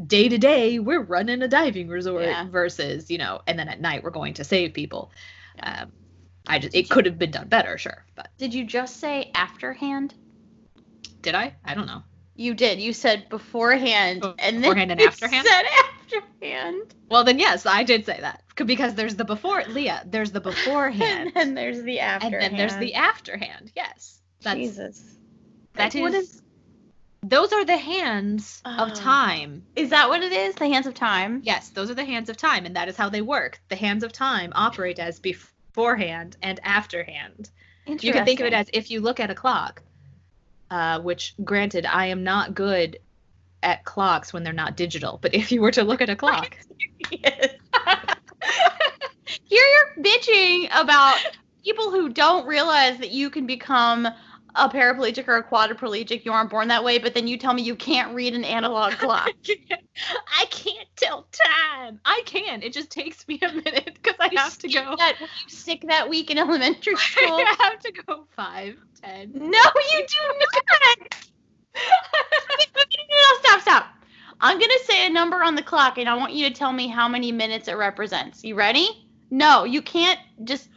[0.07, 2.49] day to day we're running a diving resort Yeah.
[2.49, 5.11] versus you know, and then at night we're going to save people.
[5.63, 5.93] Um,
[6.47, 10.15] I just it could have been done better, sure, but Did you just say afterhand?
[11.23, 11.55] did I?
[11.65, 12.03] I don't know.
[12.35, 12.81] You did.
[12.81, 15.47] You said beforehand, oh, and then Beforehand and you afterhand?
[15.47, 16.95] said afterhand.
[17.09, 21.33] Well, then yes, I did say that because there's the before Leah, there's the beforehand,
[21.35, 22.43] And then there's the and afterhand.
[22.43, 23.71] then there's the afterhand.
[23.77, 25.05] Yes, that's Jesus.
[25.75, 26.41] that What is.
[27.25, 28.71] Those are the hands Oh.
[28.85, 28.95] of ah.
[28.95, 29.65] time.
[29.77, 30.57] Is that what it is?
[30.57, 31.41] The hands of time.
[31.45, 33.61] Yes, those are the hands of time, and that is how they work.
[33.69, 35.21] The hands of time operate as
[35.73, 37.51] beforehand and afterhand.
[37.87, 39.83] You can think of it as if you look at a clock,
[40.71, 42.99] uh, which, granted, I am not good
[43.63, 46.57] at clocks when they're not digital, but if you were to look at a clock,
[47.11, 47.49] Yes.
[49.45, 51.17] Here you're bitching about
[51.65, 54.09] people who don't realize that you can become
[54.55, 56.25] a paraplegic or a quadriplegic.
[56.25, 58.95] You aren't born that way, but then you tell me you can't read an analog
[58.95, 59.31] clock.
[60.39, 62.01] I can't tell time.
[62.05, 62.63] I can.
[62.63, 64.95] It just takes me a minute because I have to go.
[64.97, 65.17] That,
[65.49, 67.37] sick that week in elementary school?
[67.37, 69.33] I have to go five, ten.
[69.35, 71.27] No, you do not.
[71.75, 73.87] no, stop, stop.
[74.41, 76.89] I'm gonna say a number on the clock, and I want you to tell me
[76.89, 78.43] how many minutes it represents.
[78.43, 79.09] You ready?
[79.31, 80.69] No, you can't just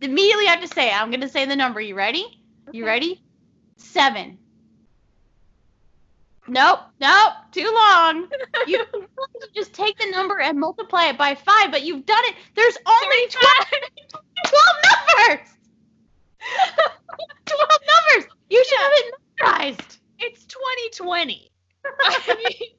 [0.00, 1.00] immediately have to say it.
[1.00, 1.80] I'm gonna say the number.
[1.80, 2.35] You ready?
[2.72, 3.22] You ready?
[3.76, 4.38] Seven.
[6.48, 8.28] Nope, nope, too long.
[8.66, 8.84] You
[9.54, 12.34] just take the number and multiply it by five, but you've done it.
[12.54, 13.54] There's only 12,
[14.46, 14.66] 12
[15.28, 15.48] numbers.
[17.44, 18.32] 12 numbers.
[18.50, 19.98] You should have it memorized.
[20.18, 21.50] It's 2020.
[21.84, 22.70] I mean,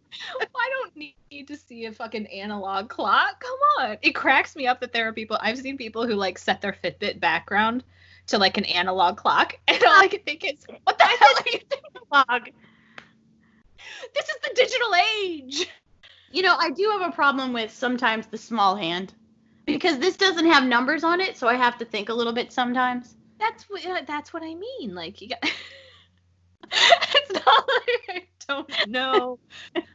[0.55, 3.39] I don't need to see a fucking analog clock.
[3.39, 3.97] Come on.
[4.01, 6.75] It cracks me up that there are people I've seen people who like set their
[6.83, 7.83] Fitbit background
[8.28, 11.43] to like an analog clock, and all I can think is, what the hell are
[11.51, 12.05] you doing?
[12.11, 12.49] Log.
[14.13, 14.89] This is the digital
[15.21, 15.69] age.
[16.32, 19.13] You know, I do have a problem with sometimes the small hand
[19.65, 22.51] because this doesn't have numbers on it, so I have to think a little bit
[22.51, 23.15] sometimes.
[23.39, 24.95] That's what uh, that's what I mean.
[24.95, 25.39] Like you got.
[26.71, 29.39] it's not like I don't know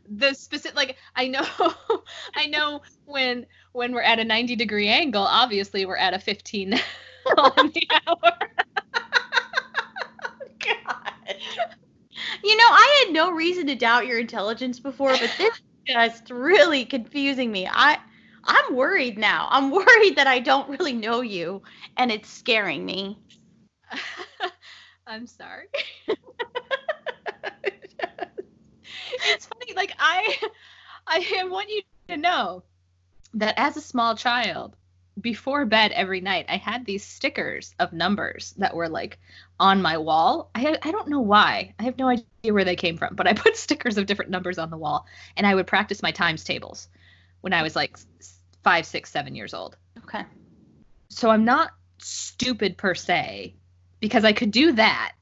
[0.08, 0.76] the specific.
[0.76, 1.46] Like I know,
[2.36, 5.24] I know when when we're at a ninety degree angle.
[5.24, 6.74] Obviously, we're at a fifteen
[7.36, 8.32] on the hour.
[10.60, 11.36] God.
[12.44, 16.30] You know, I had no reason to doubt your intelligence before, but this is just
[16.30, 17.66] really confusing me.
[17.68, 17.98] I
[18.44, 19.48] I'm worried now.
[19.50, 21.60] I'm worried that I don't really know you
[21.96, 23.18] and it's scaring me.
[25.08, 25.66] I'm sorry.
[29.24, 29.74] it's funny.
[29.74, 30.38] Like I,
[31.08, 32.62] I want you to know
[33.34, 34.76] that as a small child,
[35.20, 39.18] before bed every night, I had these stickers of numbers that were like
[39.60, 40.50] on my wall.
[40.54, 41.74] I I don't know why.
[41.78, 44.58] I have no idea where they came from, but I put stickers of different numbers
[44.58, 45.06] on the wall,
[45.36, 46.88] and I would practice my times tables
[47.40, 47.98] when I was like
[48.62, 49.76] five, six, seven years old.
[50.04, 50.24] Okay.
[51.08, 53.54] So I'm not stupid per se
[54.00, 55.12] because I could do that.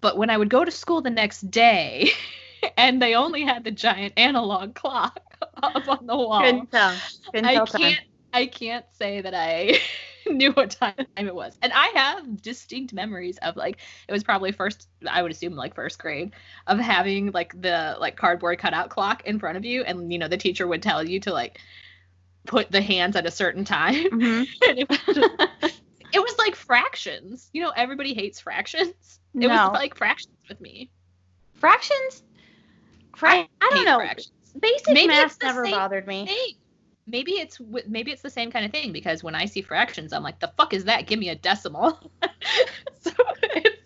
[0.00, 2.10] But when I would go to school the next day
[2.76, 5.20] and they only had the giant analog clock
[5.62, 6.96] up on the wall, Couldn't tell.
[7.32, 7.96] Couldn't I tell time.
[8.36, 9.78] I can't say that I
[10.30, 11.56] knew what time it was.
[11.62, 13.78] And I have distinct memories of like
[14.08, 16.32] it was probably first I would assume like first grade
[16.66, 20.28] of having like the like cardboard cutout clock in front of you and you know
[20.28, 21.60] the teacher would tell you to like
[22.46, 24.46] put the hands at a certain time Mhm.
[24.68, 25.82] and it was just-
[26.12, 27.50] it was like fractions.
[27.52, 28.90] You know, everybody hates fractions.
[29.34, 29.48] It No.
[29.48, 30.88] was like fractions with me.
[31.54, 32.22] Fractions?
[33.16, 33.98] Fra- I, don't know.
[33.98, 34.30] fractions.
[34.58, 36.26] Basic Maybe math never bothered me.
[36.26, 36.54] Thing.
[37.06, 40.22] Maybe it's maybe it's the same kind of thing because when I see fractions, I'm
[40.22, 41.06] like, the fuck is that?
[41.06, 42.10] Give me a decimal.
[43.00, 43.80] so it's,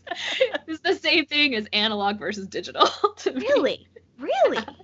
[0.67, 2.89] it's the same thing as analog versus digital.
[3.19, 3.41] To me.
[3.41, 3.87] Really?
[4.19, 4.65] Really?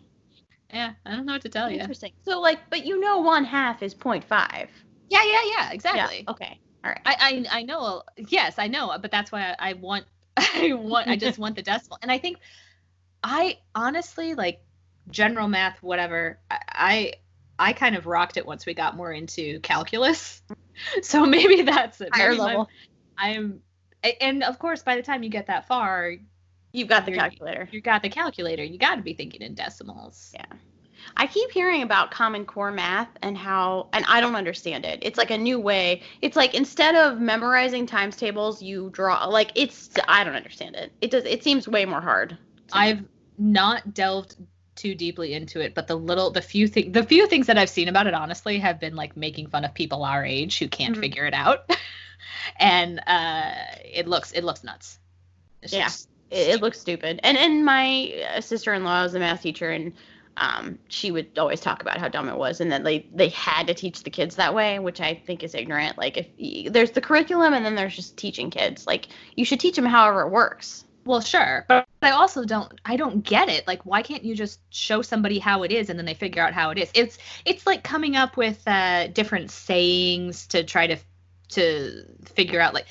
[0.73, 1.79] Yeah, I don't know what to tell you.
[1.79, 2.13] Interesting.
[2.25, 4.69] So like, but you know one half is 0.5.
[5.09, 6.25] Yeah, yeah, yeah, exactly.
[6.27, 6.33] Yeah.
[6.33, 6.61] Okay.
[6.85, 7.01] All right.
[7.07, 8.03] I, I I know.
[8.17, 8.97] Yes, I know.
[9.01, 10.05] But that's why I, I want.
[10.37, 11.09] I want.
[11.09, 11.99] I just want the decimal.
[12.03, 12.39] And I think,
[13.23, 14.61] I honestly like
[15.09, 16.39] general math, whatever.
[16.51, 17.13] I I,
[17.59, 20.43] I kind of rocked it once we got more into calculus.
[21.01, 22.11] So maybe that's it.
[22.13, 22.69] Higher Maybe level.
[23.17, 23.63] I'm.
[24.05, 26.13] a- And of course, by the time you get that far,
[26.77, 27.67] You've got the calculator.
[27.73, 28.63] You've got the calculator.
[28.63, 30.33] You got to be thinking in decimals.
[30.35, 30.45] Yeah.
[31.17, 34.99] I keep hearing about Common Core math and how, and I don't understand it.
[35.01, 36.03] It's like a new way.
[36.21, 39.25] It's like instead of memorizing times tables, you draw.
[39.25, 40.93] Like it's, I don't understand it.
[41.01, 41.25] It does.
[41.25, 42.37] It seems way more hard.
[42.73, 43.05] I've
[43.39, 44.37] not delved
[44.77, 47.71] too deeply into it, but the little, the few things, the few things that I've
[47.71, 50.97] seen about it, honestly, have been like making fun of people our age who can't
[50.97, 51.01] Mhm.
[51.01, 51.71] figure it out,
[52.59, 53.55] and uh,
[53.85, 54.99] it looks, it looks nuts.
[55.63, 55.89] It's Yeah.
[56.31, 57.21] it, it looks stupid.
[57.25, 59.95] And and my uh, sister-in-law is a math teacher, and
[60.39, 63.69] um, she would always talk about how dumb it was, and that they they had
[63.69, 65.99] to teach the kids that way, which I think is ignorant.
[65.99, 68.87] Like if y- there's the curriculum, and then there's just teaching kids.
[68.87, 70.86] Like you should teach them however it works.
[71.07, 72.73] Well, sure, but I also don't.
[72.85, 73.67] I don't get it.
[73.67, 76.53] Like, why can't you just show somebody how it is, and then they figure out
[76.53, 76.91] how it is?
[76.95, 80.97] It's it's like coming up with uh, different sayings to try to
[81.51, 82.05] to
[82.35, 82.87] figure out like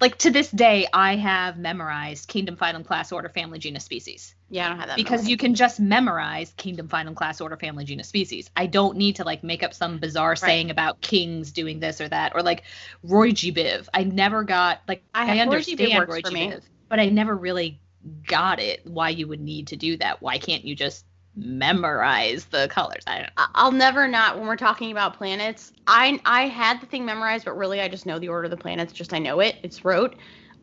[0.00, 4.66] like to this day I have memorized kingdom, phylum, class, order, family, genus, species Yeah,
[4.66, 4.96] I don't have that.
[4.96, 8.50] because you can just memorize kingdom, phylum, class, order, family, genus, species.
[8.56, 12.08] I don't need to like make up some bizarre saying about kings doing this or
[12.08, 12.64] that or like
[13.04, 13.52] Roy G.
[13.52, 13.88] Biv.
[13.94, 15.76] I never got like I I, have- Roy G.
[15.76, 16.48] Biv understand works Roy G.
[16.48, 16.62] Biv,
[16.92, 17.80] but I never really
[18.28, 20.20] got it why you would need to do that.
[20.20, 23.02] Why can't you just memorize the colors?
[23.06, 23.32] I don't know.
[23.38, 25.72] I- I'll never not when we're talking about planets.
[25.86, 28.58] I I had the thing memorized, but really I just know the order of the
[28.58, 28.92] planets.
[28.92, 29.56] Just I know it.
[29.62, 30.16] It's rote.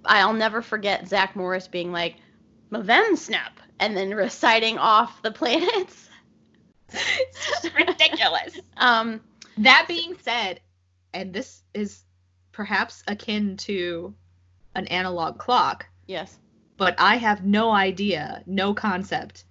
[0.06, 2.18] I'll never forget Zach Morris being like,
[2.72, 6.10] "Mavensnap," and then reciting off the planets.
[6.90, 8.60] It's ridiculous.
[8.78, 9.20] Um,
[9.58, 10.60] That being said,
[11.12, 12.04] and this is
[12.52, 14.14] perhaps akin to
[14.76, 16.38] an analog clock, yes.
[16.78, 19.46] but I have no idea, no concept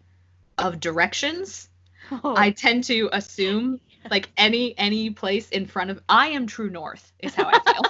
[0.59, 1.69] of directions.
[2.11, 3.81] Oh, I tend to assume
[4.11, 7.83] like any any place in front of I am true north is how I feel.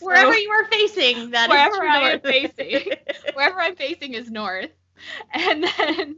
[0.00, 2.22] wherever you are facing, that is wherever I am north.
[2.22, 2.92] facing,
[3.34, 4.70] wherever I'm facing is north.
[5.32, 6.16] And then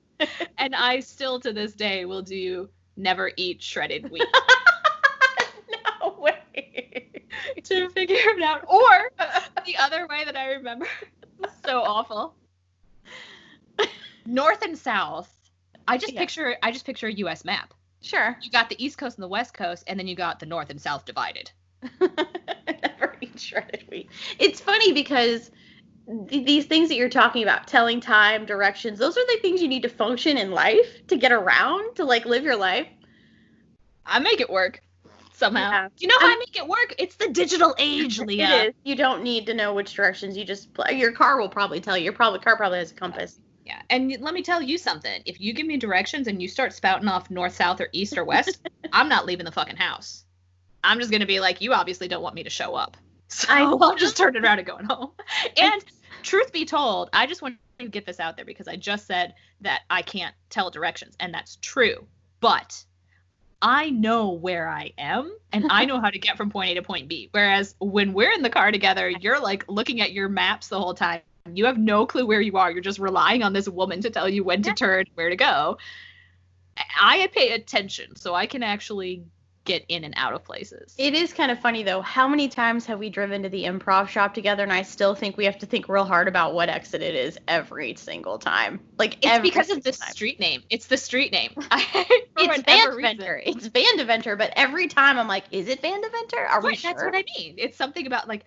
[0.59, 4.25] and I still to this day will do never eat shredded wheat.
[7.65, 8.65] to figure it out.
[8.69, 9.11] Or
[9.67, 10.87] the other way that I remember
[11.65, 12.35] so awful.
[14.27, 15.35] North and south.
[15.89, 16.21] I just Yeah.
[16.21, 17.75] picture I just picture a US map.
[18.01, 18.37] Sure.
[18.43, 20.71] You got the east coast and the west coast and then you got the north
[20.71, 21.51] and south divided.
[22.01, 24.09] Never eat shredded wheat.
[24.39, 25.51] It's funny because
[26.29, 29.69] th- these things that you're talking about, telling time, directions, those are the things you
[29.69, 32.87] need to function in life to get around, to like live your life.
[34.07, 34.81] I make it work
[35.43, 35.71] somehow.
[35.71, 35.89] Yeah.
[35.99, 36.95] You know how I'm- I make it work?
[36.99, 38.63] It's the digital age, Leah.
[38.65, 38.75] It is.
[38.85, 40.37] You don't need to know which directions.
[40.37, 40.93] You just play.
[40.99, 42.05] Your car will probably tell you.
[42.05, 43.39] Your probably car probably has a compass.
[43.65, 43.83] Yeah.
[43.91, 45.23] And let me tell you something.
[45.27, 48.25] If you give me directions and you start spouting off north, south, or east or
[48.25, 48.61] west,
[48.93, 50.25] I'm not leaving the fucking house.
[50.85, 52.97] I'm just gonna be like, you obviously don't want me to show up.
[53.29, 55.13] So I- I'll just turn it around and going home.
[55.57, 55.83] And
[56.23, 59.33] truth be told, I just want to get this out there because I just said
[59.63, 62.07] that I can't tell directions, and that's true.
[62.41, 62.85] But
[63.63, 66.83] I know where I am and I know how to get from point A to
[66.83, 67.29] point B.
[67.31, 70.95] Whereas when we're in the car together, you're like looking at your maps the whole
[70.95, 71.21] time.
[71.47, 72.71] You have no clue where you are.
[72.73, 75.79] You're just relying on this woman to tell you when to turn, where to go.
[77.01, 79.25] I pay attention, so I can actually
[79.65, 80.95] get in and out of places.
[80.99, 82.03] It is kind of funny though.
[82.03, 85.37] How many times have we driven to the improv shop together, and I still think
[85.37, 88.81] we have to think real hard about what exit it is every single time.
[88.99, 90.11] Like it's because of the time.
[90.11, 90.63] street name.
[90.71, 91.53] It's the street name.
[92.35, 96.49] It's whatever Van It's Vandeventer, but every time I'm like, is it Vandeventer?
[96.49, 96.91] Are we sure?
[96.91, 97.55] That's what I mean.
[97.59, 98.45] It's something about like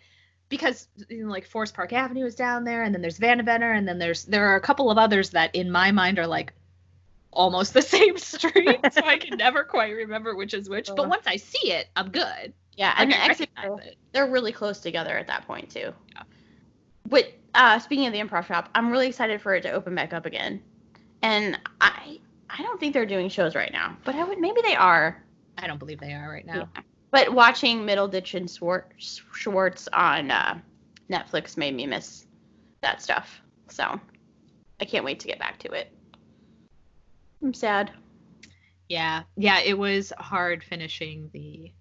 [0.49, 3.88] because you know, like Forest Park Avenue is down there, and then there's Vandeventer, and
[3.88, 6.53] then there's there are a couple of others that in my mind are like
[7.36, 10.89] almost the same street, so I can never quite remember which is which.
[10.95, 12.53] But once I see it, I'm good.
[12.75, 13.49] yeah, and the exit
[14.11, 15.93] they're really close together at that point too.
[16.13, 16.23] Yeah.
[17.07, 20.13] But uh, speaking of the improv shop, I'm really excited for it to open back
[20.13, 20.61] up again.
[21.21, 22.19] And I
[22.49, 25.21] I don't think they're doing shows right now, but I would maybe they are.
[25.57, 26.69] I don't believe they are right now.
[26.75, 26.81] Yeah.
[27.11, 30.59] But watching Middleditch and Schwartz, Schwartz on uh,
[31.09, 32.25] Netflix made me miss
[32.81, 33.41] that stuff.
[33.69, 33.99] So
[34.81, 35.94] I can't wait to get back to it.
[37.41, 37.91] I'm sad.
[38.89, 39.59] Yeah, yeah.
[39.61, 41.71] It was hard finishing the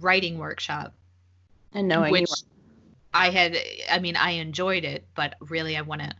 [0.00, 0.94] writing workshop,
[1.72, 2.30] And knowing which
[3.14, 3.56] I had.
[3.90, 6.12] I mean, I enjoyed it, but really, I want to.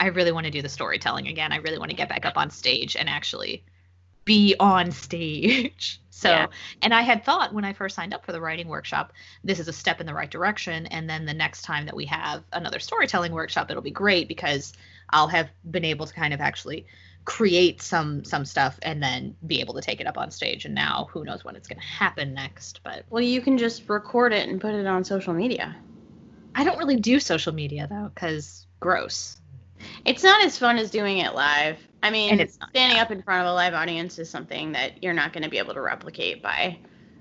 [0.00, 1.52] I really want to do the storytelling again.
[1.52, 3.64] I really want to get back up on stage and actually
[4.24, 6.00] be on stage.
[6.12, 6.48] So, Yeah.
[6.82, 9.68] and I had thought when I first signed up for the writing workshop, this is
[9.68, 10.84] a step in the right direction.
[10.86, 14.74] And then the next time that we have another storytelling workshop, it'll be great because
[15.10, 16.86] I'll have been able to kind of actually
[17.24, 20.64] create some some stuff and then be able to take it up on stage.
[20.64, 23.88] And now who knows when it's going to happen next, but well, you can just
[23.88, 25.76] record it and put it on social media.
[26.54, 29.36] I don't really do social media though cuz gross.
[30.04, 31.78] It's not as fun as doing it live.
[32.02, 34.72] I mean, And it's not, standing up in front of a live audience is something
[34.72, 36.78] that you're not going to be able to replicate by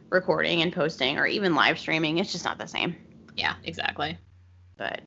[0.10, 2.18] recording and posting or even live streaming.
[2.18, 2.96] It's just not the same.
[3.36, 4.18] Yeah, exactly.
[4.78, 5.02] But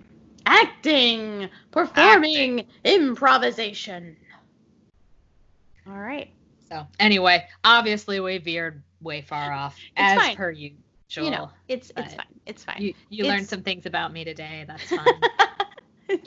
[0.47, 4.17] acting, performing, improvisation.
[5.87, 6.31] All right.
[6.69, 10.37] So, anyway, obviously we veered way far off as fine.
[10.37, 10.79] per usual.
[11.17, 12.27] You know, it's it's fine.
[12.47, 12.81] It's fine.
[12.81, 14.65] You, you learned some things about me today.
[14.67, 16.19] That's fine.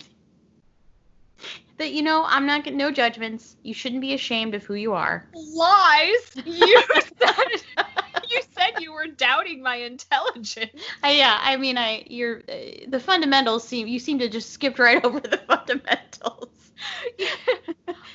[1.78, 3.56] that you know I'm not getting no judgments.
[3.64, 5.28] You shouldn't be ashamed of who you are.
[5.34, 6.32] Lies.
[6.46, 7.86] You said
[8.30, 10.82] you said you were doubting my intelligence.
[11.04, 14.80] I, yeah, I mean, I you're uh, the fundamentals seem you seem to just skipped
[14.80, 16.50] right over the fundamentals.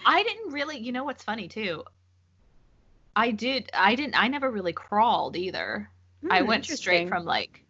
[0.04, 0.78] I didn't really.
[0.78, 1.84] You know what's funny too?
[3.16, 3.70] I did.
[3.74, 4.20] I didn't.
[4.20, 5.90] I never really crawled either.
[6.30, 7.64] I Hmm, went straight from like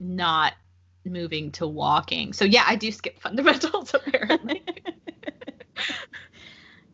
[0.00, 0.54] not
[1.04, 2.32] moving to walking.
[2.32, 4.62] So yeah, I do skip fundamentals apparently.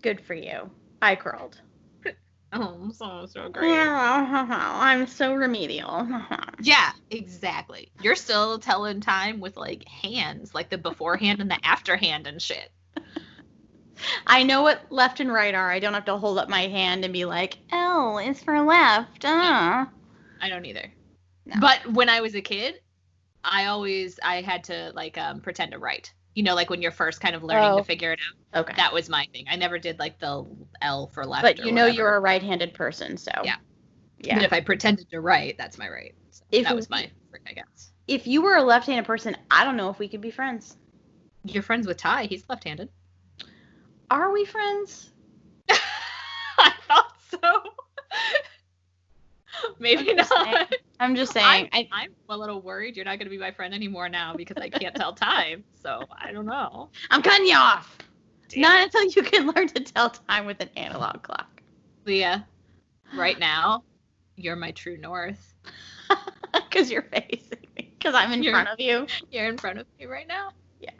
[0.03, 0.71] Good for you.
[1.03, 1.61] I crawled.
[2.53, 3.71] Oh, I'm so so great.
[3.79, 6.09] I'm so remedial.
[6.61, 7.93] Yeah, exactly.
[8.03, 12.73] You're still telling time with like hands, like the beforehand and the afterhand and shit.
[14.27, 15.71] I know what left and right are.
[15.71, 19.25] I don't have to hold up my hand and be like, L is for left.
[19.25, 19.87] Uh.
[20.41, 20.93] I don't either.
[21.47, 21.57] No.
[21.61, 22.81] But when I was a kid,
[23.45, 26.13] I always I had to like um pretend to write.
[26.35, 27.79] You know, like when you're first kind of learning Oh.
[27.79, 28.21] to figure it
[28.55, 28.61] out.
[28.61, 28.75] Okay.
[28.77, 29.47] That was my thing.
[29.51, 30.45] I never did like the
[30.83, 31.43] L for left.
[31.43, 31.91] but you know whatever.
[31.97, 33.57] you're a right-handed person, so Yeah.
[34.21, 34.37] yeah.
[34.37, 36.15] But if I pretended to write, that's my right.
[36.31, 37.11] So If that was my
[37.47, 37.91] I guess.
[38.07, 40.77] if you were a left-handed person, I don't know if we could be friends.
[41.45, 42.25] You're friends with Ty.
[42.25, 42.89] He's left-handed.
[44.11, 45.11] Are we friends?
[46.59, 47.39] I thought so.
[49.79, 50.53] Maybe I'm just saying.
[50.53, 50.75] not.
[51.01, 51.69] I'm just I'm, saying.
[51.73, 54.57] I, I'm a little worried you're not going to be my friend anymore now because
[54.61, 55.65] I can't tell time.
[55.83, 56.89] So I don't know.
[57.11, 57.97] I'm cutting you off.
[58.49, 61.63] Damn Not until you can learn to tell time with an analog clock.
[62.05, 62.47] Leah,
[63.15, 63.85] right now,
[64.37, 65.55] you're my true north.
[66.53, 67.93] Because you're facing me.
[67.99, 69.07] Because I'm in You're- front of you.
[69.31, 70.51] You're in front of me right now.
[70.81, 70.91] Yeah.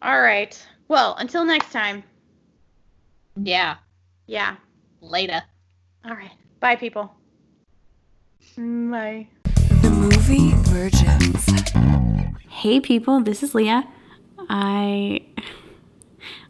[0.00, 0.60] All right.
[0.88, 2.02] Well, until next time.
[3.36, 3.76] Yeah.
[4.26, 4.56] Yeah.
[5.00, 5.42] Later.
[6.06, 6.30] All right.
[6.62, 7.12] Bye, people.
[8.56, 9.26] Bye.
[9.82, 11.44] The movie Virgins.
[12.48, 13.88] Hey people, this is Leah.
[14.48, 15.22] I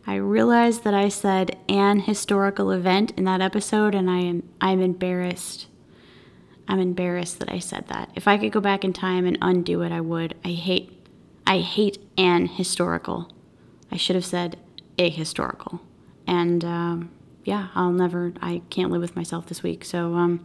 [0.07, 4.83] I realized that I said an historical event in that episode and I am I'm
[4.83, 5.69] embarrassed.
[6.69, 8.11] I'm embarrassed that I said that.
[8.15, 10.35] If I could go back in time and undo it, I would.
[10.45, 11.09] I hate
[11.47, 13.33] I hate an historical.
[13.91, 14.59] I should have said
[14.99, 15.81] a historical.
[16.27, 17.11] And um,
[17.45, 19.85] yeah, I'll never I can't live with myself this week.
[19.85, 20.45] So um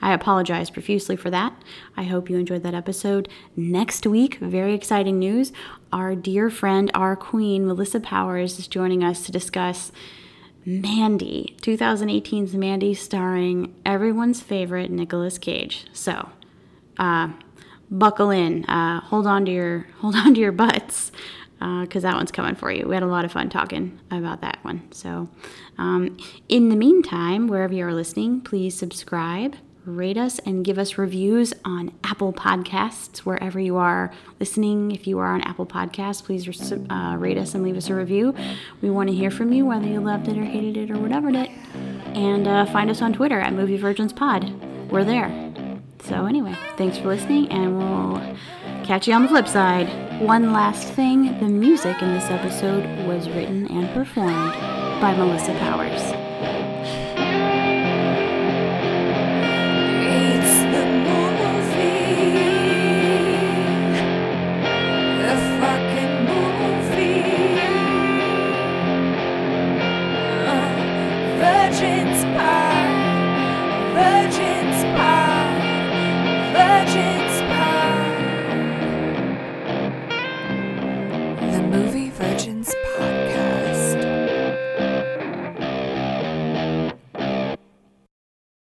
[0.00, 1.52] I apologize profusely for that.
[1.96, 3.28] I hope you enjoyed that episode.
[3.56, 5.52] Next week, very exciting news.
[5.92, 9.90] Our dear friend, our queen, Melissa Powers, is joining us to discuss
[10.64, 15.86] Mandy, 2018's Mandy, starring everyone's favorite Nicolas Cage.
[15.92, 16.28] So,
[16.98, 17.30] uh,
[17.90, 21.10] buckle in, uh, hold on to your hold on to your butts,
[21.58, 22.86] because that one's coming for you.
[22.86, 24.82] We had a lot of fun talking about that one.
[24.92, 25.28] So,
[25.76, 26.16] um,
[26.48, 31.52] in the meantime, wherever you are listening, please subscribe, rate us, and give us reviews
[31.64, 34.92] on Apple Podcasts, wherever you are listening.
[34.92, 38.34] If you are on Apple Podcasts, please uh, rate us and leave us a review.
[38.82, 41.30] We want to hear from you, whether you loved it or hated it or whatever
[41.30, 41.50] it.
[42.14, 44.52] And uh, find us on Twitter at Movie Virgins Pod.
[44.90, 45.52] We're there.
[46.04, 48.36] So, anyway, thanks for listening, and we'll
[48.88, 49.86] catch you on the flip side.
[50.18, 54.54] One last thing the music in this episode was written and performed
[54.98, 56.28] by Melissa Powers.